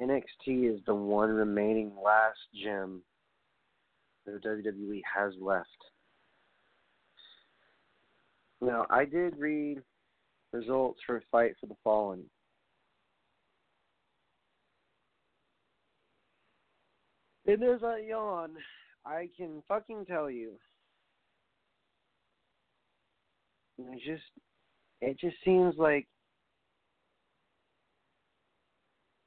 [0.00, 3.02] NXT is the one remaining last gem
[4.26, 5.68] that WWE has left.
[8.60, 9.78] Now, I did read
[10.52, 12.24] results for Fight for the Fallen.
[17.46, 18.50] And there's a yawn.
[19.04, 20.52] I can fucking tell you.
[23.78, 24.22] It just
[25.00, 26.06] it just seems like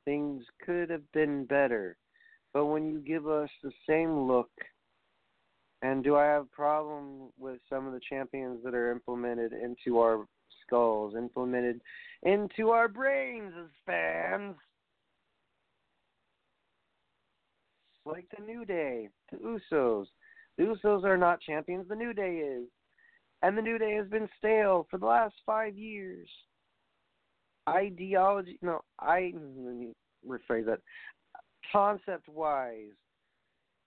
[0.06, 1.98] things could have been better.
[2.54, 4.50] But when you give us the same look,
[5.82, 10.00] and do I have a problem with some of the champions that are implemented into
[10.00, 10.26] our
[10.66, 11.82] skulls, implemented
[12.24, 14.56] into our brains as fans?
[18.06, 20.06] Like the New Day, the Usos.
[20.58, 22.68] The Usos are not champions, the New Day is.
[23.42, 26.30] And the New Day has been stale for the last five years
[27.68, 29.94] ideology no i let me
[30.28, 30.80] rephrase that
[31.72, 32.94] concept wise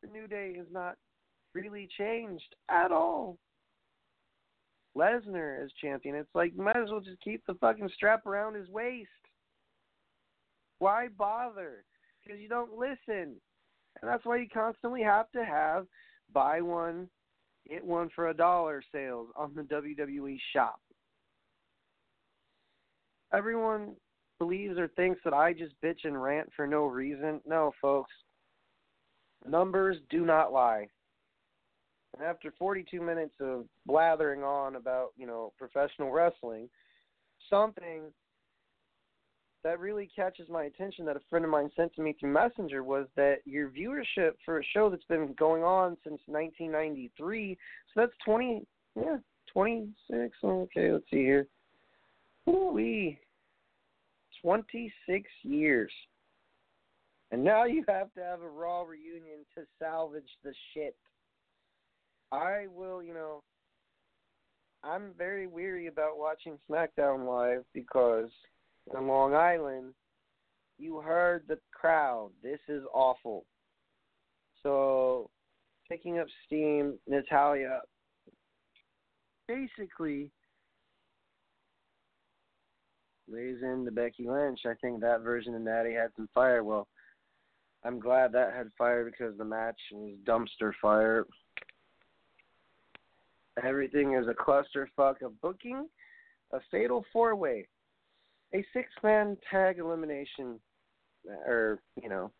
[0.03, 0.97] the new day is not
[1.55, 3.38] really changed at all
[4.96, 8.68] lesnar is champion it's like might as well just keep the fucking strap around his
[8.68, 9.09] waist
[10.78, 11.84] why bother
[12.22, 13.34] because you don't listen
[14.01, 15.86] and that's why you constantly have to have
[16.32, 17.09] buy one
[17.68, 20.80] get one for a dollar sales on the wwe shop
[23.32, 23.94] everyone
[24.38, 27.40] believes or thinks that I just bitch and rant for no reason.
[27.46, 28.12] No, folks.
[29.46, 30.86] Numbers do not lie.
[32.15, 36.69] And after 42 minutes of blathering on about, you know, professional wrestling,
[37.51, 38.03] something
[39.65, 42.85] that really catches my attention that a friend of mine sent to me through Messenger
[42.85, 47.59] was that your viewership for a show that's been going on since 1993,
[47.93, 48.65] so that's 20,
[48.97, 49.17] yeah,
[49.53, 50.37] 26.
[50.45, 51.47] Okay, let's see here.
[52.49, 53.19] Ooh-wee.
[54.41, 55.93] 26 years.
[57.31, 60.97] And now you have to have a Raw reunion to salvage the shit.
[62.31, 63.43] I will, you know,
[64.85, 68.31] I'm very weary about watching SmackDown Live because
[68.95, 69.95] in Long Island,
[70.79, 72.31] you heard the crowd.
[72.43, 73.45] This is awful.
[74.62, 75.31] So,
[75.89, 77.81] picking up steam, Natalya
[79.49, 80.31] basically
[83.31, 84.61] lays into Becky Lynch.
[84.66, 86.62] I think that version of Natty had some fire.
[86.62, 86.87] Well,
[87.85, 91.24] I'm glad that had fire because the match was dumpster fire.
[93.65, 95.89] Everything is a clusterfuck of booking,
[96.53, 97.67] a fatal four way,
[98.55, 100.61] a six man tag elimination,
[101.47, 102.31] or, you know,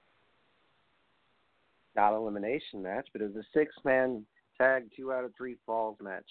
[1.97, 4.25] not elimination match, but it was a six man
[4.57, 6.27] tag two out of three falls match.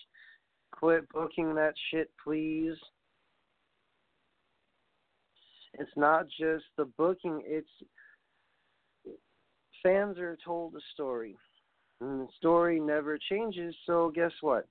[0.71, 2.75] Quit booking that shit, please.
[5.73, 7.69] It's not just the booking, it's
[9.83, 11.35] fans are told a story.
[11.99, 14.67] And the story never changes, so guess what?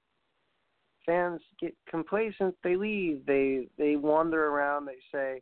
[1.06, 5.40] Fans get complacent, they leave, they they wander around, they say,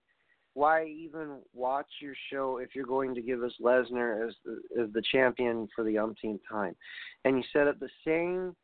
[0.52, 4.92] Why even watch your show if you're going to give us Lesnar as the as
[4.92, 6.76] the champion for the umpteenth time?
[7.24, 8.54] And you set up the same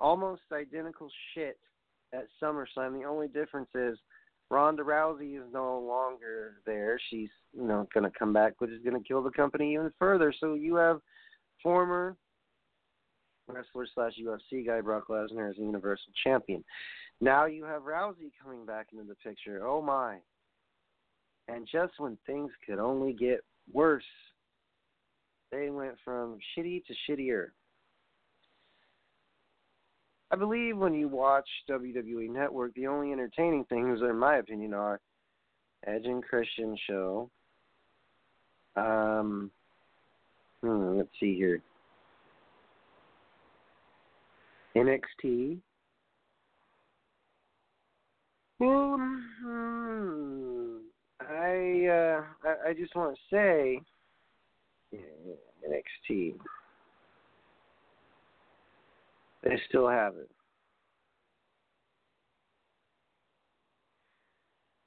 [0.00, 1.58] almost identical shit
[2.12, 2.98] at SummerSlam.
[2.98, 3.98] The only difference is
[4.50, 6.98] Ronda Rousey is no longer there.
[7.10, 9.92] She's you know going to come back, which is going to kill the company even
[9.98, 10.32] further.
[10.40, 11.00] So you have
[11.62, 12.16] former
[13.48, 16.64] wrestler slash UFC guy Brock Lesnar as the Universal Champion.
[17.20, 19.66] Now you have Rousey coming back into the picture.
[19.66, 20.18] Oh my!
[21.48, 23.40] And just when things could only get
[23.72, 24.04] worse,
[25.52, 27.48] they went from shitty to shittier.
[30.30, 35.00] I believe when you watch WWE Network, the only entertaining things, in my opinion, are
[35.86, 37.30] Edge and Christian show.
[38.74, 39.50] Um,
[40.60, 41.62] hmm, let's see here.
[44.76, 45.58] NXT.
[48.60, 49.24] Um,
[51.20, 53.80] I uh, I, I just want to say
[54.94, 56.34] NXT.
[59.42, 60.30] They still have it.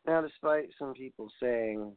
[0.07, 1.91] Now, despite some people saying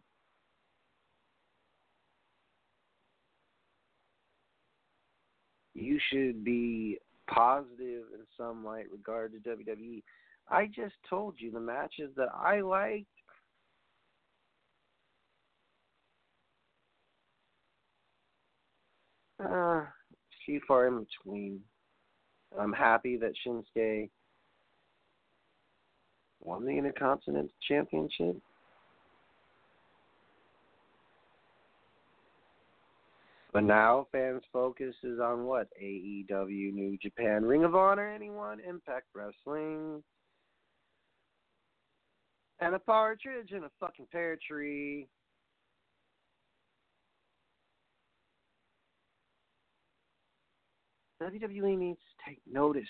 [5.75, 6.99] you should be
[7.33, 10.03] positive in some light regard to WWE,
[10.49, 13.07] I just told you the matches that I liked.
[19.43, 19.85] Uh,
[20.45, 21.61] few far in between.
[22.59, 24.11] I'm happy that Shinsuke
[26.41, 28.37] won the Intercontinental Championship.
[33.53, 35.67] But now fans' focus is on what?
[35.83, 38.61] AEW, New Japan, Ring of Honor, anyone?
[38.61, 40.03] Impact Wrestling.
[42.61, 45.09] And a partridge and a fucking pear tree.
[51.21, 52.83] WWE needs to take notice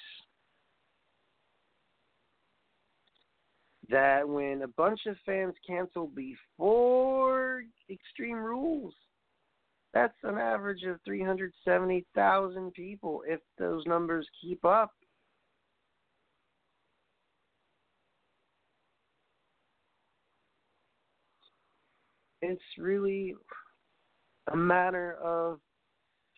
[3.89, 8.95] that when a bunch of fans cancel before Extreme Rules,
[9.93, 14.93] that's an average of 370,000 people if those numbers keep up.
[22.43, 23.34] It's really
[24.53, 25.61] a matter of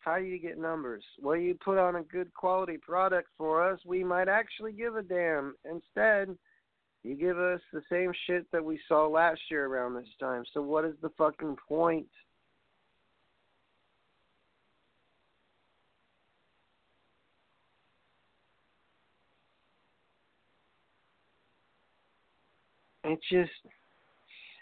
[0.01, 1.05] how you get numbers.
[1.21, 5.03] Well, you put on a good quality product for us, we might actually give a
[5.03, 5.55] damn.
[5.65, 6.37] Instead,
[7.05, 10.45] you give us the same shit that we saw last year around this time.
[10.53, 12.09] So what is the fucking point?
[23.05, 23.51] It just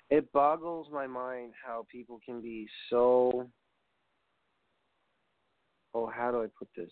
[0.08, 3.48] it boggles my mind how people can be so
[5.94, 6.90] oh, how do I put this?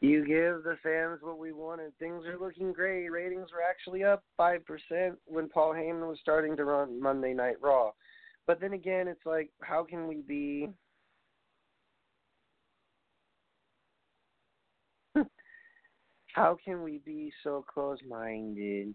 [0.00, 1.96] You give the fans what we wanted.
[1.98, 3.08] Things are looking great.
[3.08, 4.58] Ratings were actually up 5%
[5.26, 7.92] when Paul Heyman was starting to run Monday Night Raw.
[8.48, 10.70] But then again, it's like, how can we be.
[16.32, 18.94] How can we be so close minded?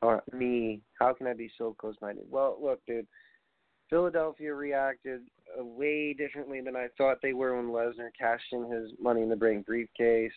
[0.00, 2.24] Or me, how can I be so close minded?
[2.30, 3.06] Well, look, dude
[3.92, 5.20] Philadelphia reacted
[5.58, 9.36] way differently than I thought they were when Lesnar cashed in his Money in the
[9.36, 10.32] Bank briefcase.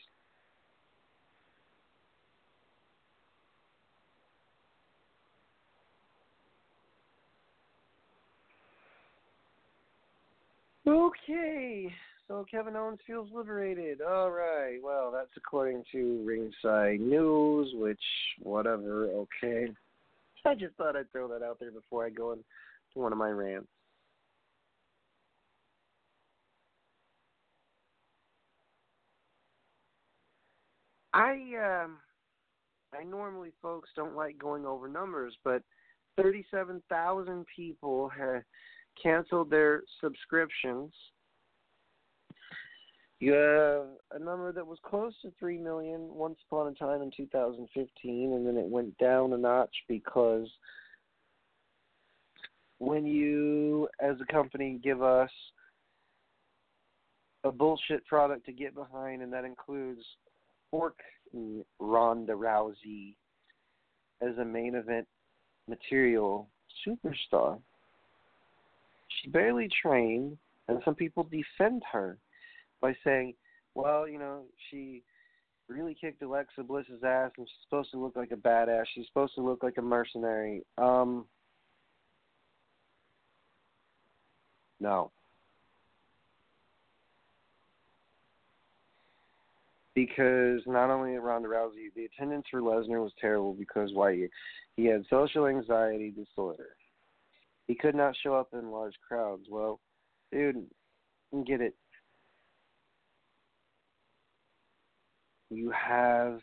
[10.85, 11.93] Okay,
[12.27, 14.01] so Kevin Owens feels liberated.
[14.01, 17.99] All right, well, that's according to Ringside News, which,
[18.41, 19.67] whatever, okay.
[20.45, 22.43] I just thought I'd throw that out there before I go into
[22.93, 23.67] one of my rants.
[31.13, 31.97] I um
[32.97, 35.63] I normally, folks, don't like going over numbers, but
[36.17, 38.43] 37,000 people have
[39.01, 40.93] canceled their subscriptions.
[43.19, 47.11] You have a number that was close to 3 million once upon a time in
[47.15, 50.47] 2015, and then it went down a notch because
[52.79, 55.29] when you, as a company, give us
[57.45, 60.01] a bullshit product to get behind, and that includes
[60.69, 60.97] Fork
[61.79, 63.15] Ronda Rousey
[64.21, 65.07] as a main event
[65.69, 66.49] material
[66.85, 67.59] superstar.
[69.07, 70.37] She barely trained,
[70.67, 72.17] and some people defend her
[72.81, 73.33] by saying,
[73.73, 75.03] well, you know, she
[75.67, 78.85] really kicked Alexa Bliss's ass and she's supposed to look like a badass.
[78.93, 80.63] She's supposed to look like a mercenary.
[80.77, 81.25] Um
[84.79, 85.11] No.
[89.95, 94.27] Because not only at Ronda Rousey, the attendance for Lesnar was terrible because why
[94.75, 96.75] he had social anxiety disorder.
[97.67, 99.47] He could not show up in large crowds.
[99.49, 99.79] Well,
[100.31, 100.65] dude,
[101.47, 101.75] get it.
[105.49, 106.39] You have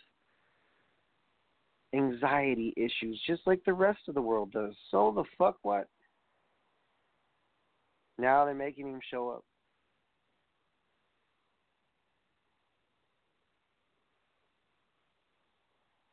[1.95, 4.75] anxiety issues just like the rest of the world does.
[4.91, 5.89] So the fuck what?
[8.19, 9.45] Now they're making him show up.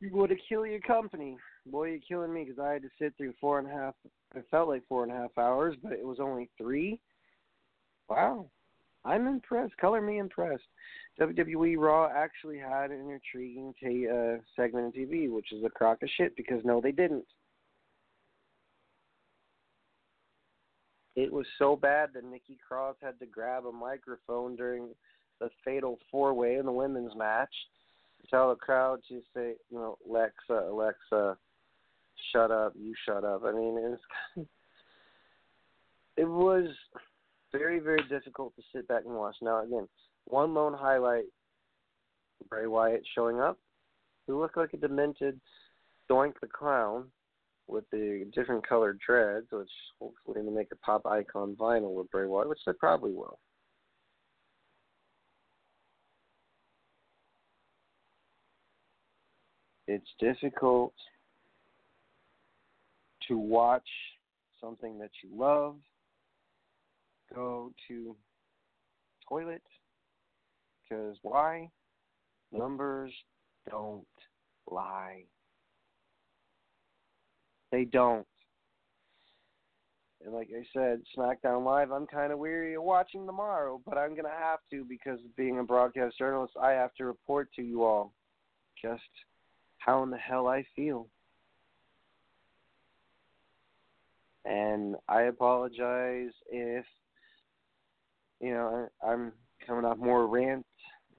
[0.01, 1.37] You would to kill your company.
[1.65, 3.95] Boy, you're killing me because I had to sit through four and a half.
[4.33, 6.99] It felt like four and a half hours, but it was only three.
[8.09, 8.49] Wow,
[9.03, 9.75] I'm impressed.
[9.77, 10.63] Color me impressed.
[11.20, 16.01] WWE Raw actually had an intriguing t- uh, segment on TV, which is a crock
[16.01, 17.26] of shit because no, they didn't.
[21.15, 24.89] It was so bad that Nikki Cross had to grab a microphone during
[25.41, 27.53] the fatal four way in the women's match
[28.22, 31.38] to tell the crowd to say, you know, Alexa, Alexa,
[32.32, 33.43] shut up, you shut up.
[33.43, 33.97] I mean,
[34.38, 34.47] it's
[36.17, 36.67] it was
[37.51, 39.36] very, very difficult to sit back and watch.
[39.41, 39.88] Now, again,
[40.30, 41.25] one lone highlight
[42.49, 43.57] Bray Wyatt showing up,
[44.27, 45.39] who looked like a demented
[46.09, 47.05] Doink the Clown
[47.67, 49.69] with the different colored dreads, which
[49.99, 53.39] hopefully will make a pop icon vinyl with Bray Wyatt, which they probably will.
[59.88, 60.93] It's difficult
[63.27, 63.88] to watch
[64.61, 65.77] something that you love
[67.34, 68.15] go to
[69.27, 69.61] toilet
[70.89, 71.69] because why?
[72.51, 73.13] Numbers
[73.69, 74.07] don't
[74.69, 75.23] lie.
[77.71, 78.25] They don't.
[80.25, 84.09] And like I said, SmackDown Live, I'm kind of weary of watching tomorrow, but I'm
[84.09, 87.83] going to have to because being a broadcast journalist, I have to report to you
[87.83, 88.13] all
[88.81, 89.01] just
[89.77, 91.07] how in the hell I feel.
[94.43, 96.85] And I apologize if,
[98.41, 99.31] you know, I'm
[99.65, 100.27] coming off more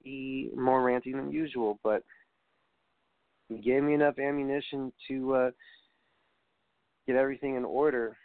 [0.05, 2.03] ranty, more ranting than usual, but
[3.49, 5.51] you gave me enough ammunition to uh,
[7.07, 8.17] get everything in order.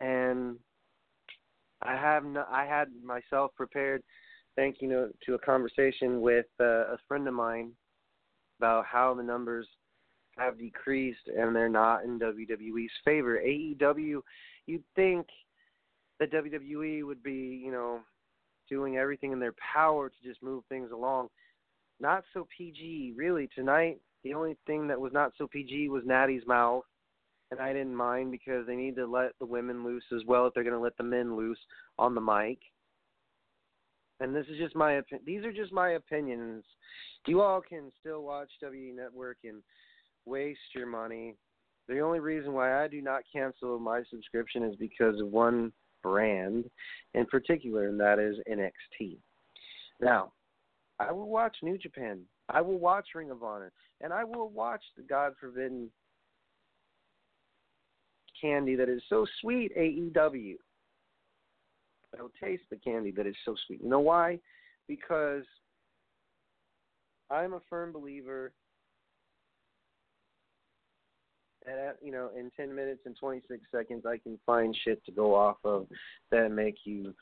[0.00, 0.56] And
[1.82, 4.02] I have no, I had myself prepared,
[4.56, 7.72] thank you to a conversation with uh, a friend of mine
[8.58, 9.66] about how the numbers
[10.36, 13.38] have decreased and they're not in WWE's favor.
[13.38, 14.20] AEW,
[14.66, 15.26] you'd think
[16.20, 18.00] that WWE would be, you know,
[18.68, 21.28] doing everything in their power to just move things along.
[22.00, 23.48] Not so PG, really.
[23.54, 26.84] Tonight, the only thing that was not so PG was Natty's mouth,
[27.50, 30.54] and I didn't mind because they need to let the women loose as well if
[30.54, 31.58] they're going to let the men loose
[31.98, 32.58] on the mic.
[34.20, 35.24] And this is just my opinion.
[35.26, 36.64] These are just my opinions.
[37.26, 39.62] You all can still watch WWE Network and
[40.24, 41.36] waste your money.
[41.88, 45.72] The only reason why I do not cancel my subscription is because of one
[46.04, 46.66] brand
[47.14, 49.16] in particular, and that is NXT.
[50.00, 50.32] Now,
[51.00, 52.20] I will watch New Japan.
[52.48, 55.90] I will watch Ring of Honor, and I will watch the God forbidden
[58.40, 60.54] candy that is so sweet, AEW.
[62.16, 63.82] I will taste the candy that is so sweet.
[63.82, 64.38] You know why?
[64.86, 65.44] Because
[67.30, 68.52] I'm a firm believer
[71.64, 75.12] that uh, you know in 10 minutes and 26 seconds I can find shit to
[75.12, 75.86] go off of
[76.30, 77.14] that make you,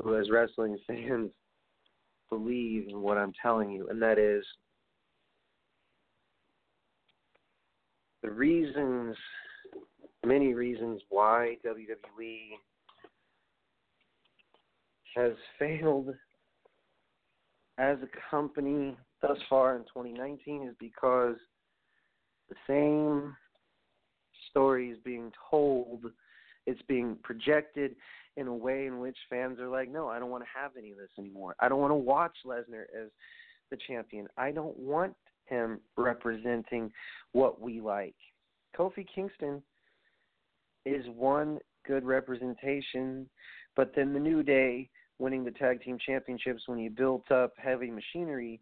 [0.00, 1.30] who as wrestling fans,
[2.30, 4.44] believe in what I'm telling you, and that is
[8.22, 9.16] the reasons,
[10.24, 12.38] many reasons why WWE
[15.14, 16.08] has failed
[17.78, 21.36] as a company thus far in 2019 is because
[22.48, 23.34] the same
[24.50, 26.04] story is being told,
[26.66, 27.96] it's being projected
[28.36, 30.90] in a way in which fans are like, no, I don't want to have any
[30.90, 31.54] of this anymore.
[31.60, 33.10] I don't want to watch Lesnar as
[33.70, 34.26] the champion.
[34.36, 35.14] I don't want
[35.46, 36.92] him representing
[37.32, 38.16] what we like.
[38.76, 39.62] Kofi Kingston
[40.84, 43.28] is one good representation,
[43.74, 47.90] but then the New Day winning the tag team championships when you built up heavy
[47.90, 48.60] machinery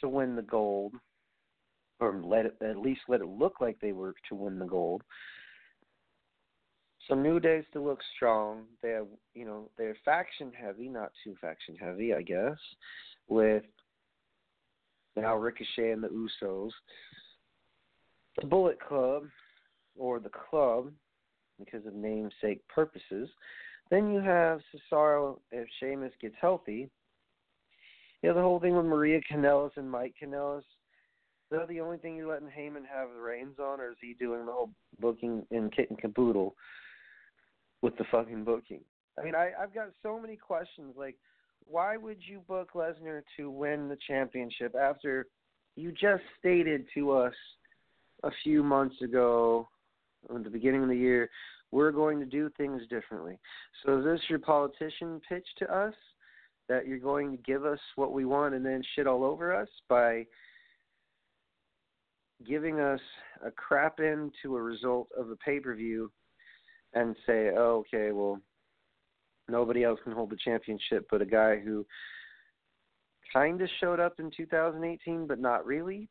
[0.00, 0.92] to win the gold
[2.00, 5.02] or let it, at least let it look like they were to win the gold.
[7.08, 8.64] So New Day still looks strong.
[8.82, 12.56] They have, you know, they're faction heavy, not too faction heavy, I guess,
[13.28, 13.64] with
[15.16, 16.70] now Ricochet and the Usos.
[18.40, 19.24] The Bullet Club,
[19.98, 20.90] or the Club,
[21.58, 23.28] because of namesake purposes.
[23.90, 26.88] Then you have Cesaro if Sheamus gets healthy.
[28.22, 30.62] You have the whole thing with Maria Kanellis and Mike Kanellis.
[31.52, 34.46] That the only thing you're letting Heyman have the reins on, or is he doing
[34.46, 36.54] the whole booking in kit and caboodle
[37.82, 38.80] with the fucking booking?
[39.18, 40.94] I mean, I, I've got so many questions.
[40.96, 41.16] Like,
[41.66, 45.26] why would you book Lesnar to win the championship after
[45.76, 47.34] you just stated to us
[48.22, 49.68] a few months ago,
[50.34, 51.28] at the beginning of the year,
[51.70, 53.38] we're going to do things differently.
[53.84, 55.94] So is this your politician pitch to us
[56.70, 59.68] that you're going to give us what we want and then shit all over us
[59.88, 60.24] by
[62.46, 63.00] giving us
[63.44, 66.10] a crap into a result of the pay per view
[66.94, 68.38] and say, oh, okay, well,
[69.48, 71.84] nobody else can hold the championship but a guy who
[73.32, 76.08] kind of showed up in 2018, but not really.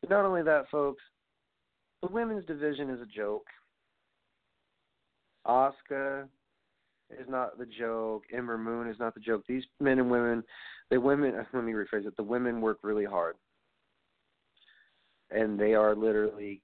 [0.00, 1.02] But not only that, folks,
[2.02, 3.46] the women's division is a joke.
[5.46, 6.28] Asuka
[7.10, 8.24] is not the joke.
[8.32, 9.44] Ember Moon is not the joke.
[9.48, 10.42] These men and women,
[10.90, 11.34] the women.
[11.52, 12.16] Let me rephrase it.
[12.16, 13.36] The women work really hard,
[15.30, 16.62] and they are literally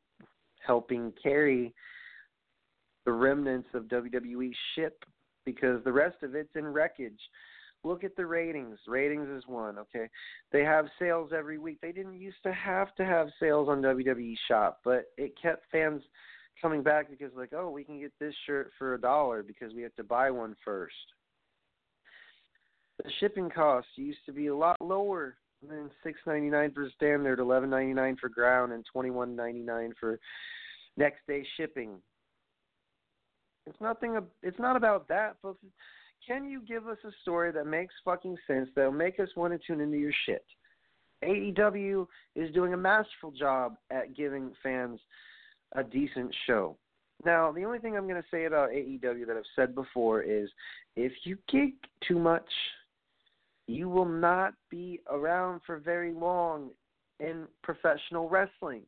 [0.65, 1.75] helping carry
[3.05, 5.05] the remnants of WWE ship
[5.45, 7.21] because the rest of it's in wreckage.
[7.85, 8.79] Look at the ratings.
[8.87, 10.09] Ratings is one, okay?
[10.53, 11.79] They have sales every week.
[11.83, 16.03] They didn't used to have to have sales on WWE Shop, but it kept fans
[16.61, 19.83] coming back because like, oh, we can get this shirt for a dollar because we
[19.83, 20.95] have to buy one first.
[23.03, 25.35] The shipping costs used to be a lot lower
[25.69, 29.61] than six ninety nine for standard, eleven ninety nine for ground, and twenty one ninety
[29.61, 30.19] nine for
[30.97, 31.97] next day shipping.
[33.67, 34.19] It's nothing.
[34.43, 35.65] It's not about that, folks.
[36.27, 39.67] Can you give us a story that makes fucking sense that'll make us want to
[39.67, 40.45] tune into your shit?
[41.25, 45.01] AEW is doing a masterful job at giving fans
[45.75, 46.77] a decent show.
[47.25, 50.49] Now, the only thing I'm going to say about AEW that I've said before is
[50.97, 51.75] if you gig
[52.07, 52.49] too much,
[53.73, 56.71] you will not be around for very long
[57.21, 58.83] in professional wrestling.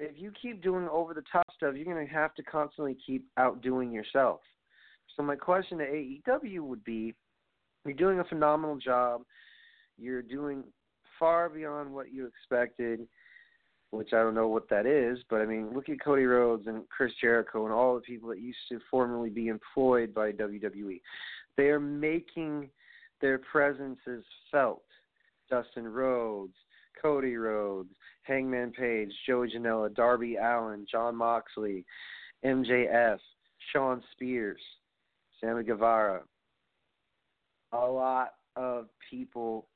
[0.00, 3.24] If you keep doing over the top stuff, you're going to have to constantly keep
[3.36, 4.40] outdoing yourself.
[5.16, 7.14] So, my question to AEW would be
[7.84, 9.22] you're doing a phenomenal job.
[9.96, 10.64] You're doing
[11.18, 13.06] far beyond what you expected
[13.94, 16.88] which I don't know what that is, but I mean, look at Cody Rhodes and
[16.88, 21.00] Chris Jericho and all the people that used to formerly be employed by WWE.
[21.56, 22.68] They are making
[23.20, 24.82] their presences felt.
[25.50, 26.54] Dustin Rhodes,
[27.00, 27.90] Cody Rhodes,
[28.22, 31.84] Hangman Page, Joey Janela, Darby Allin, Jon Moxley,
[32.44, 33.18] MJF,
[33.72, 34.60] Shawn Spears,
[35.40, 36.22] Sammy Guevara.
[37.72, 39.66] A lot of people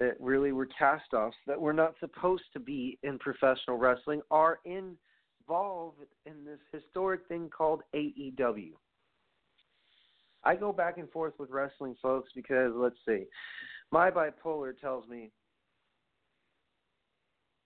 [0.00, 4.60] that really were cast offs that were not supposed to be in professional wrestling are
[4.64, 8.70] involved in this historic thing called AEW.
[10.44, 13.24] I go back and forth with wrestling folks because let's see.
[13.90, 15.30] My bipolar tells me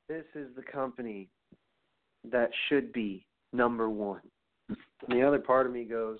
[0.09, 1.28] this is the company
[2.30, 4.20] that should be number one.
[4.68, 4.78] And
[5.09, 6.18] the other part of me goes,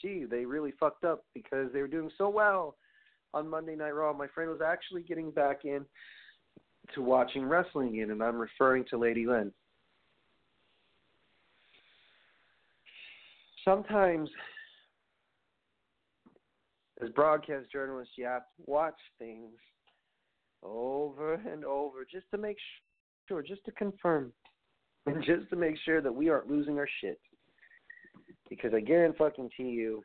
[0.00, 2.76] gee, they really fucked up because they were doing so well
[3.34, 4.12] on Monday Night Raw.
[4.12, 5.84] My friend was actually getting back in
[6.94, 9.52] to watching wrestling again, and I'm referring to Lady Lynn.
[13.64, 14.30] Sometimes,
[17.02, 19.52] as broadcast journalists, you have to watch things
[20.62, 22.56] over and over just to make
[23.28, 24.32] sure, just to confirm,
[25.06, 27.20] and just to make sure that we aren't losing our shit.
[28.48, 30.02] Because I guarantee you,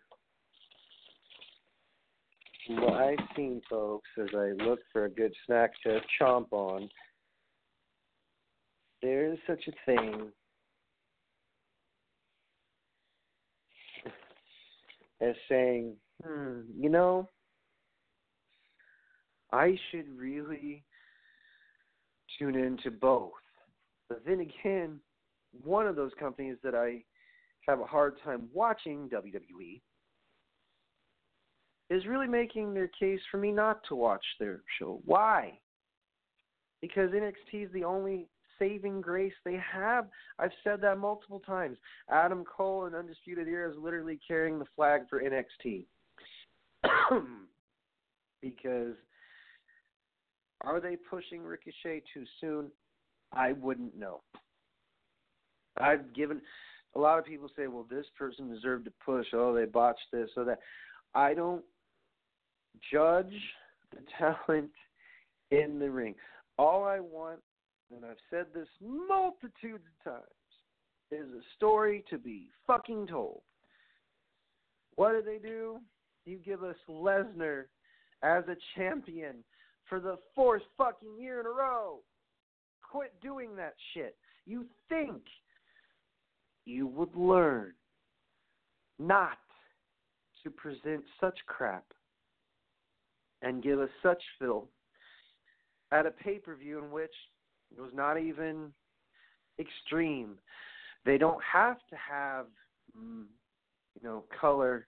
[2.69, 6.89] what I've seen, folks, as I look for a good snack to chomp on,
[9.01, 10.31] there is such a thing
[15.21, 15.95] as saying,
[16.25, 17.29] hmm, you know,
[19.51, 20.83] I should really
[22.39, 23.31] tune into both.
[24.09, 24.99] But then again,
[25.63, 27.03] one of those companies that I
[27.67, 29.81] have a hard time watching, WWE,
[31.93, 35.01] is really making their case for me not to watch their show.
[35.05, 35.59] Why?
[36.81, 38.27] Because NXT is the only
[38.59, 40.07] saving grace they have.
[40.39, 41.77] I've said that multiple times.
[42.09, 45.85] Adam Cole and Undisputed Era is literally carrying the flag for NXT.
[48.41, 48.95] because
[50.61, 52.71] are they pushing Ricochet too soon?
[53.31, 54.21] I wouldn't know.
[55.79, 56.41] I've given
[56.95, 59.27] a lot of people say, well, this person deserved to push.
[59.33, 60.59] Oh, they botched this or that.
[61.15, 61.63] I don't
[62.91, 63.33] judge
[63.91, 64.01] the
[64.47, 64.71] talent
[65.51, 66.15] in the ring.
[66.57, 67.39] All I want,
[67.93, 70.23] and I've said this multitudes of times,
[71.11, 73.41] is a story to be fucking told.
[74.95, 75.79] What do they do?
[76.25, 77.65] You give us Lesnar
[78.23, 79.43] as a champion
[79.89, 81.99] for the fourth fucking year in a row.
[82.89, 84.15] Quit doing that shit.
[84.45, 85.21] You think
[86.65, 87.73] you would learn
[88.99, 89.37] not
[90.43, 91.85] to present such crap
[93.43, 94.69] and give us such filth
[95.91, 97.13] at a pay per view in which
[97.75, 98.71] it was not even
[99.59, 100.35] extreme.
[101.05, 102.45] They don't have to have,
[102.97, 103.25] mm,
[103.95, 104.87] you know, color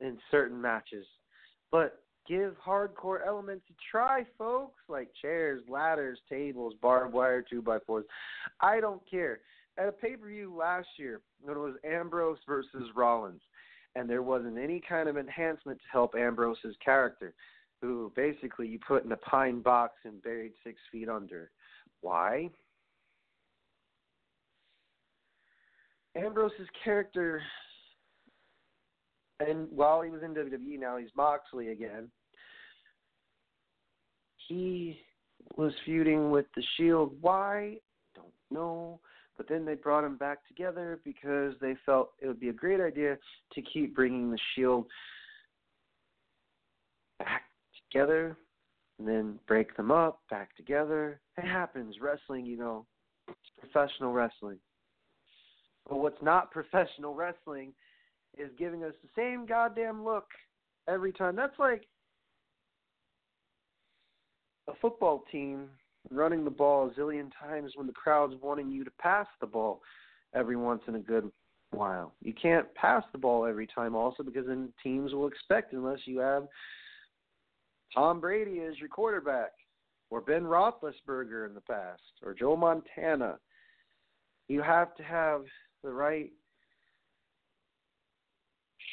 [0.00, 1.06] in certain matches,
[1.70, 7.78] but give hardcore elements a try, folks, like chairs, ladders, tables, barbed wire, two by
[7.86, 8.04] fours.
[8.60, 9.40] I don't care.
[9.78, 13.42] At a pay per view last year, when it was Ambrose versus Rollins,
[13.96, 17.32] and there wasn't any kind of enhancement to help Ambrose's character,
[17.80, 21.50] who basically you put in a pine box and buried six feet under.
[22.02, 22.50] Why?
[26.14, 27.42] Ambrose's character,
[29.40, 32.10] and while he was in WWE, now he's Moxley again.
[34.48, 34.98] He
[35.56, 37.14] was feuding with the Shield.
[37.20, 37.76] Why?
[38.14, 39.00] Don't know.
[39.36, 42.80] But then they brought him back together because they felt it would be a great
[42.80, 43.18] idea
[43.52, 44.86] to keep bringing the Shield
[47.18, 47.42] back
[47.90, 48.36] together
[48.98, 51.20] and then break them up, back together.
[51.36, 51.96] It happens.
[52.00, 52.86] Wrestling, you know,
[53.60, 54.58] professional wrestling.
[55.88, 57.72] But what's not professional wrestling
[58.38, 60.26] is giving us the same goddamn look
[60.88, 61.36] every time.
[61.36, 61.86] That's like
[64.68, 65.68] a football team
[66.10, 69.80] running the ball a zillion times when the crowd's wanting you to pass the ball
[70.34, 71.30] every once in a good
[71.70, 72.12] while.
[72.22, 76.18] You can't pass the ball every time also because then teams will expect unless you
[76.18, 76.46] have
[77.94, 79.52] Tom Brady as your quarterback
[80.10, 83.38] or Ben Roethlisberger in the past or Joe Montana.
[84.48, 85.42] You have to have
[85.82, 86.30] the right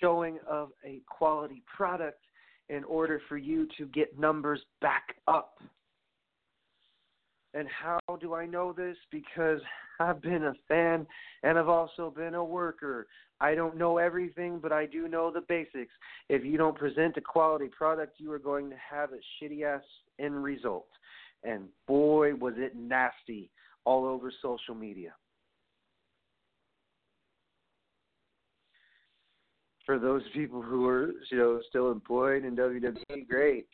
[0.01, 2.19] showing of a quality product
[2.69, 5.57] in order for you to get numbers back up.
[7.53, 8.97] And how do I know this?
[9.11, 9.59] Because
[9.99, 11.05] I've been a fan
[11.43, 13.07] and I've also been a worker.
[13.39, 15.91] I don't know everything, but I do know the basics.
[16.29, 19.83] If you don't present a quality product, you are going to have a shitty ass
[20.19, 20.87] end result.
[21.43, 23.51] And boy, was it nasty
[23.85, 25.13] all over social media.
[29.85, 33.67] For those people who are, you know, still employed in WWE, great.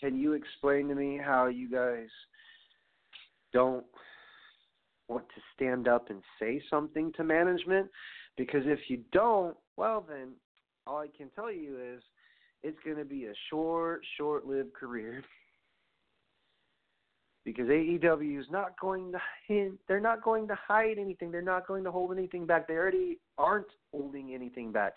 [0.00, 2.08] Can you explain to me how you guys
[3.52, 3.86] don't
[5.08, 7.88] want to stand up and say something to management?
[8.36, 10.32] Because if you don't, well, then
[10.86, 12.02] all I can tell you is
[12.62, 15.22] it's going to be a short, short lived career.
[17.44, 21.30] Because AEW is not going to they're not going to hide anything.
[21.30, 22.66] They're not going to hold anything back.
[22.66, 24.94] They already aren't holding anything back.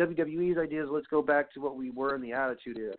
[0.00, 2.94] WWE's idea is let's go back to what we were in the Attitude Era.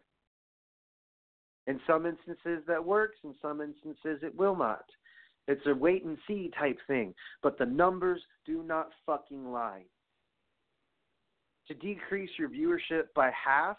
[1.68, 4.84] In some instances that works, in some instances it will not.
[5.48, 9.84] It's a wait and see type thing, but the numbers do not fucking lie.
[11.68, 13.78] To decrease your viewership by half,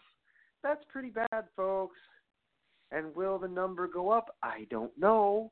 [0.62, 1.98] that's pretty bad, folks.
[2.90, 4.34] And will the number go up?
[4.42, 5.50] I don't know.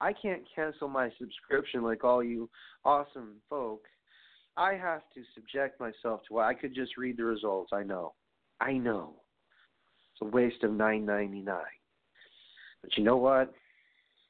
[0.00, 2.48] I can't cancel my subscription like all you
[2.84, 3.84] awesome folk.
[4.56, 7.70] I have to subject myself to I could just read the results.
[7.72, 8.14] I know.
[8.60, 9.14] I know.
[10.20, 11.64] A waste of nine ninety nine.
[12.82, 13.52] But you know what?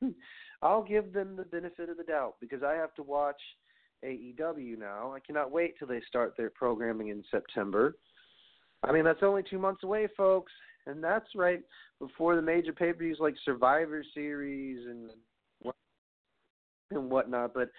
[0.63, 3.41] I'll give them the benefit of the doubt because I have to watch
[4.05, 5.13] AEW now.
[5.13, 7.97] I cannot wait till they start their programming in September.
[8.83, 10.53] I mean, that's only two months away, folks,
[10.87, 11.61] and that's right
[11.99, 15.11] before the major pay-per-views like Survivor Series and
[16.91, 17.55] and whatnot.
[17.55, 17.71] But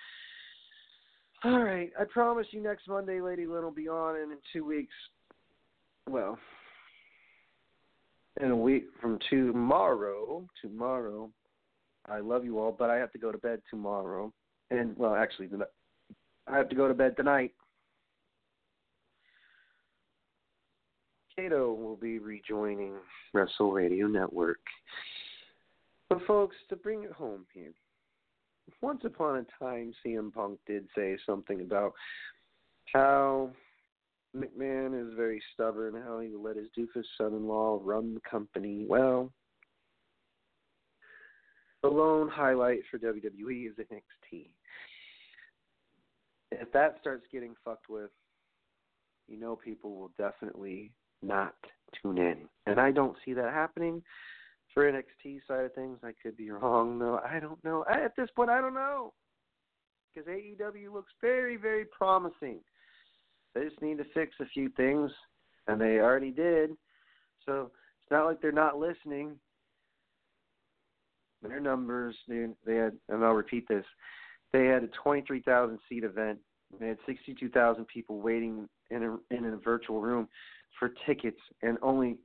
[1.43, 4.63] all right, I promise you, next Monday, Lady Lynn will be on, and in two
[4.63, 4.93] weeks,
[6.09, 6.37] well,
[8.41, 11.29] in a week from tomorrow, tomorrow,
[12.09, 14.33] I love you all, but I have to go to bed tomorrow.
[14.71, 15.49] And well, actually,
[16.47, 17.53] I have to go to bed tonight.
[21.35, 22.93] Kato will be rejoining
[23.33, 24.59] Wrestle Radio Network.
[26.09, 27.73] But folks, to bring it home here,
[28.81, 31.93] once upon a time, CM Punk did say something about
[32.93, 33.51] how
[34.35, 38.85] McMahon is very stubborn, how he let his doofus son-in-law run the company.
[38.87, 39.31] Well,
[41.81, 44.47] the lone highlight for WWE is NXT.
[46.51, 48.11] If that starts getting fucked with,
[49.27, 51.55] you know people will definitely not
[52.01, 52.47] tune in.
[52.65, 54.01] And I don't see that happening
[54.73, 55.99] for NXT side of things.
[56.03, 57.19] I could be wrong, though.
[57.25, 57.83] I don't know.
[57.89, 59.13] I, At this point, I don't know.
[60.13, 62.59] Because AEW looks very, very promising.
[63.53, 65.11] They just need to fix a few things,
[65.67, 66.71] and they already did.
[67.45, 67.71] So
[68.01, 69.35] it's not like they're not listening.
[71.41, 73.85] Their numbers, they, they had, and I'll repeat this,
[74.53, 76.39] they had a 23,000 seat event.
[76.79, 80.27] They had 62,000 people waiting in a in a virtual room
[80.79, 82.17] for tickets, and only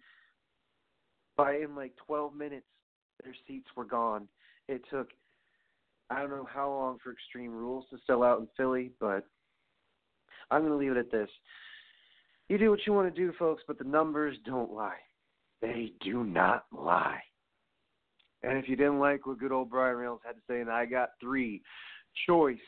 [1.37, 2.67] by in like 12 minutes,
[3.23, 4.29] their seats were gone.
[4.69, 5.09] It took
[6.11, 9.27] I don't know how long for Extreme Rules to sell out in Philly, but
[10.51, 11.29] I'm going to leave it at this.
[12.49, 14.99] You do what you want to do, folks, but the numbers don't lie.
[15.61, 17.21] They do not lie.
[18.43, 20.87] And if you didn't like what good old Brian Reynolds had to say, and I
[20.87, 21.63] got three
[22.27, 22.59] choice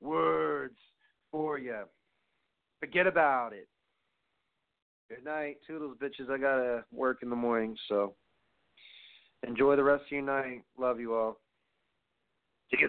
[0.00, 0.76] words
[1.30, 1.82] for you,
[2.80, 3.68] forget about it.
[5.08, 5.58] Good night.
[5.66, 6.30] Toodles, bitches.
[6.30, 8.14] I got to work in the morning, so
[9.46, 10.62] enjoy the rest of your night.
[10.78, 11.38] Love you all.
[12.70, 12.88] See you.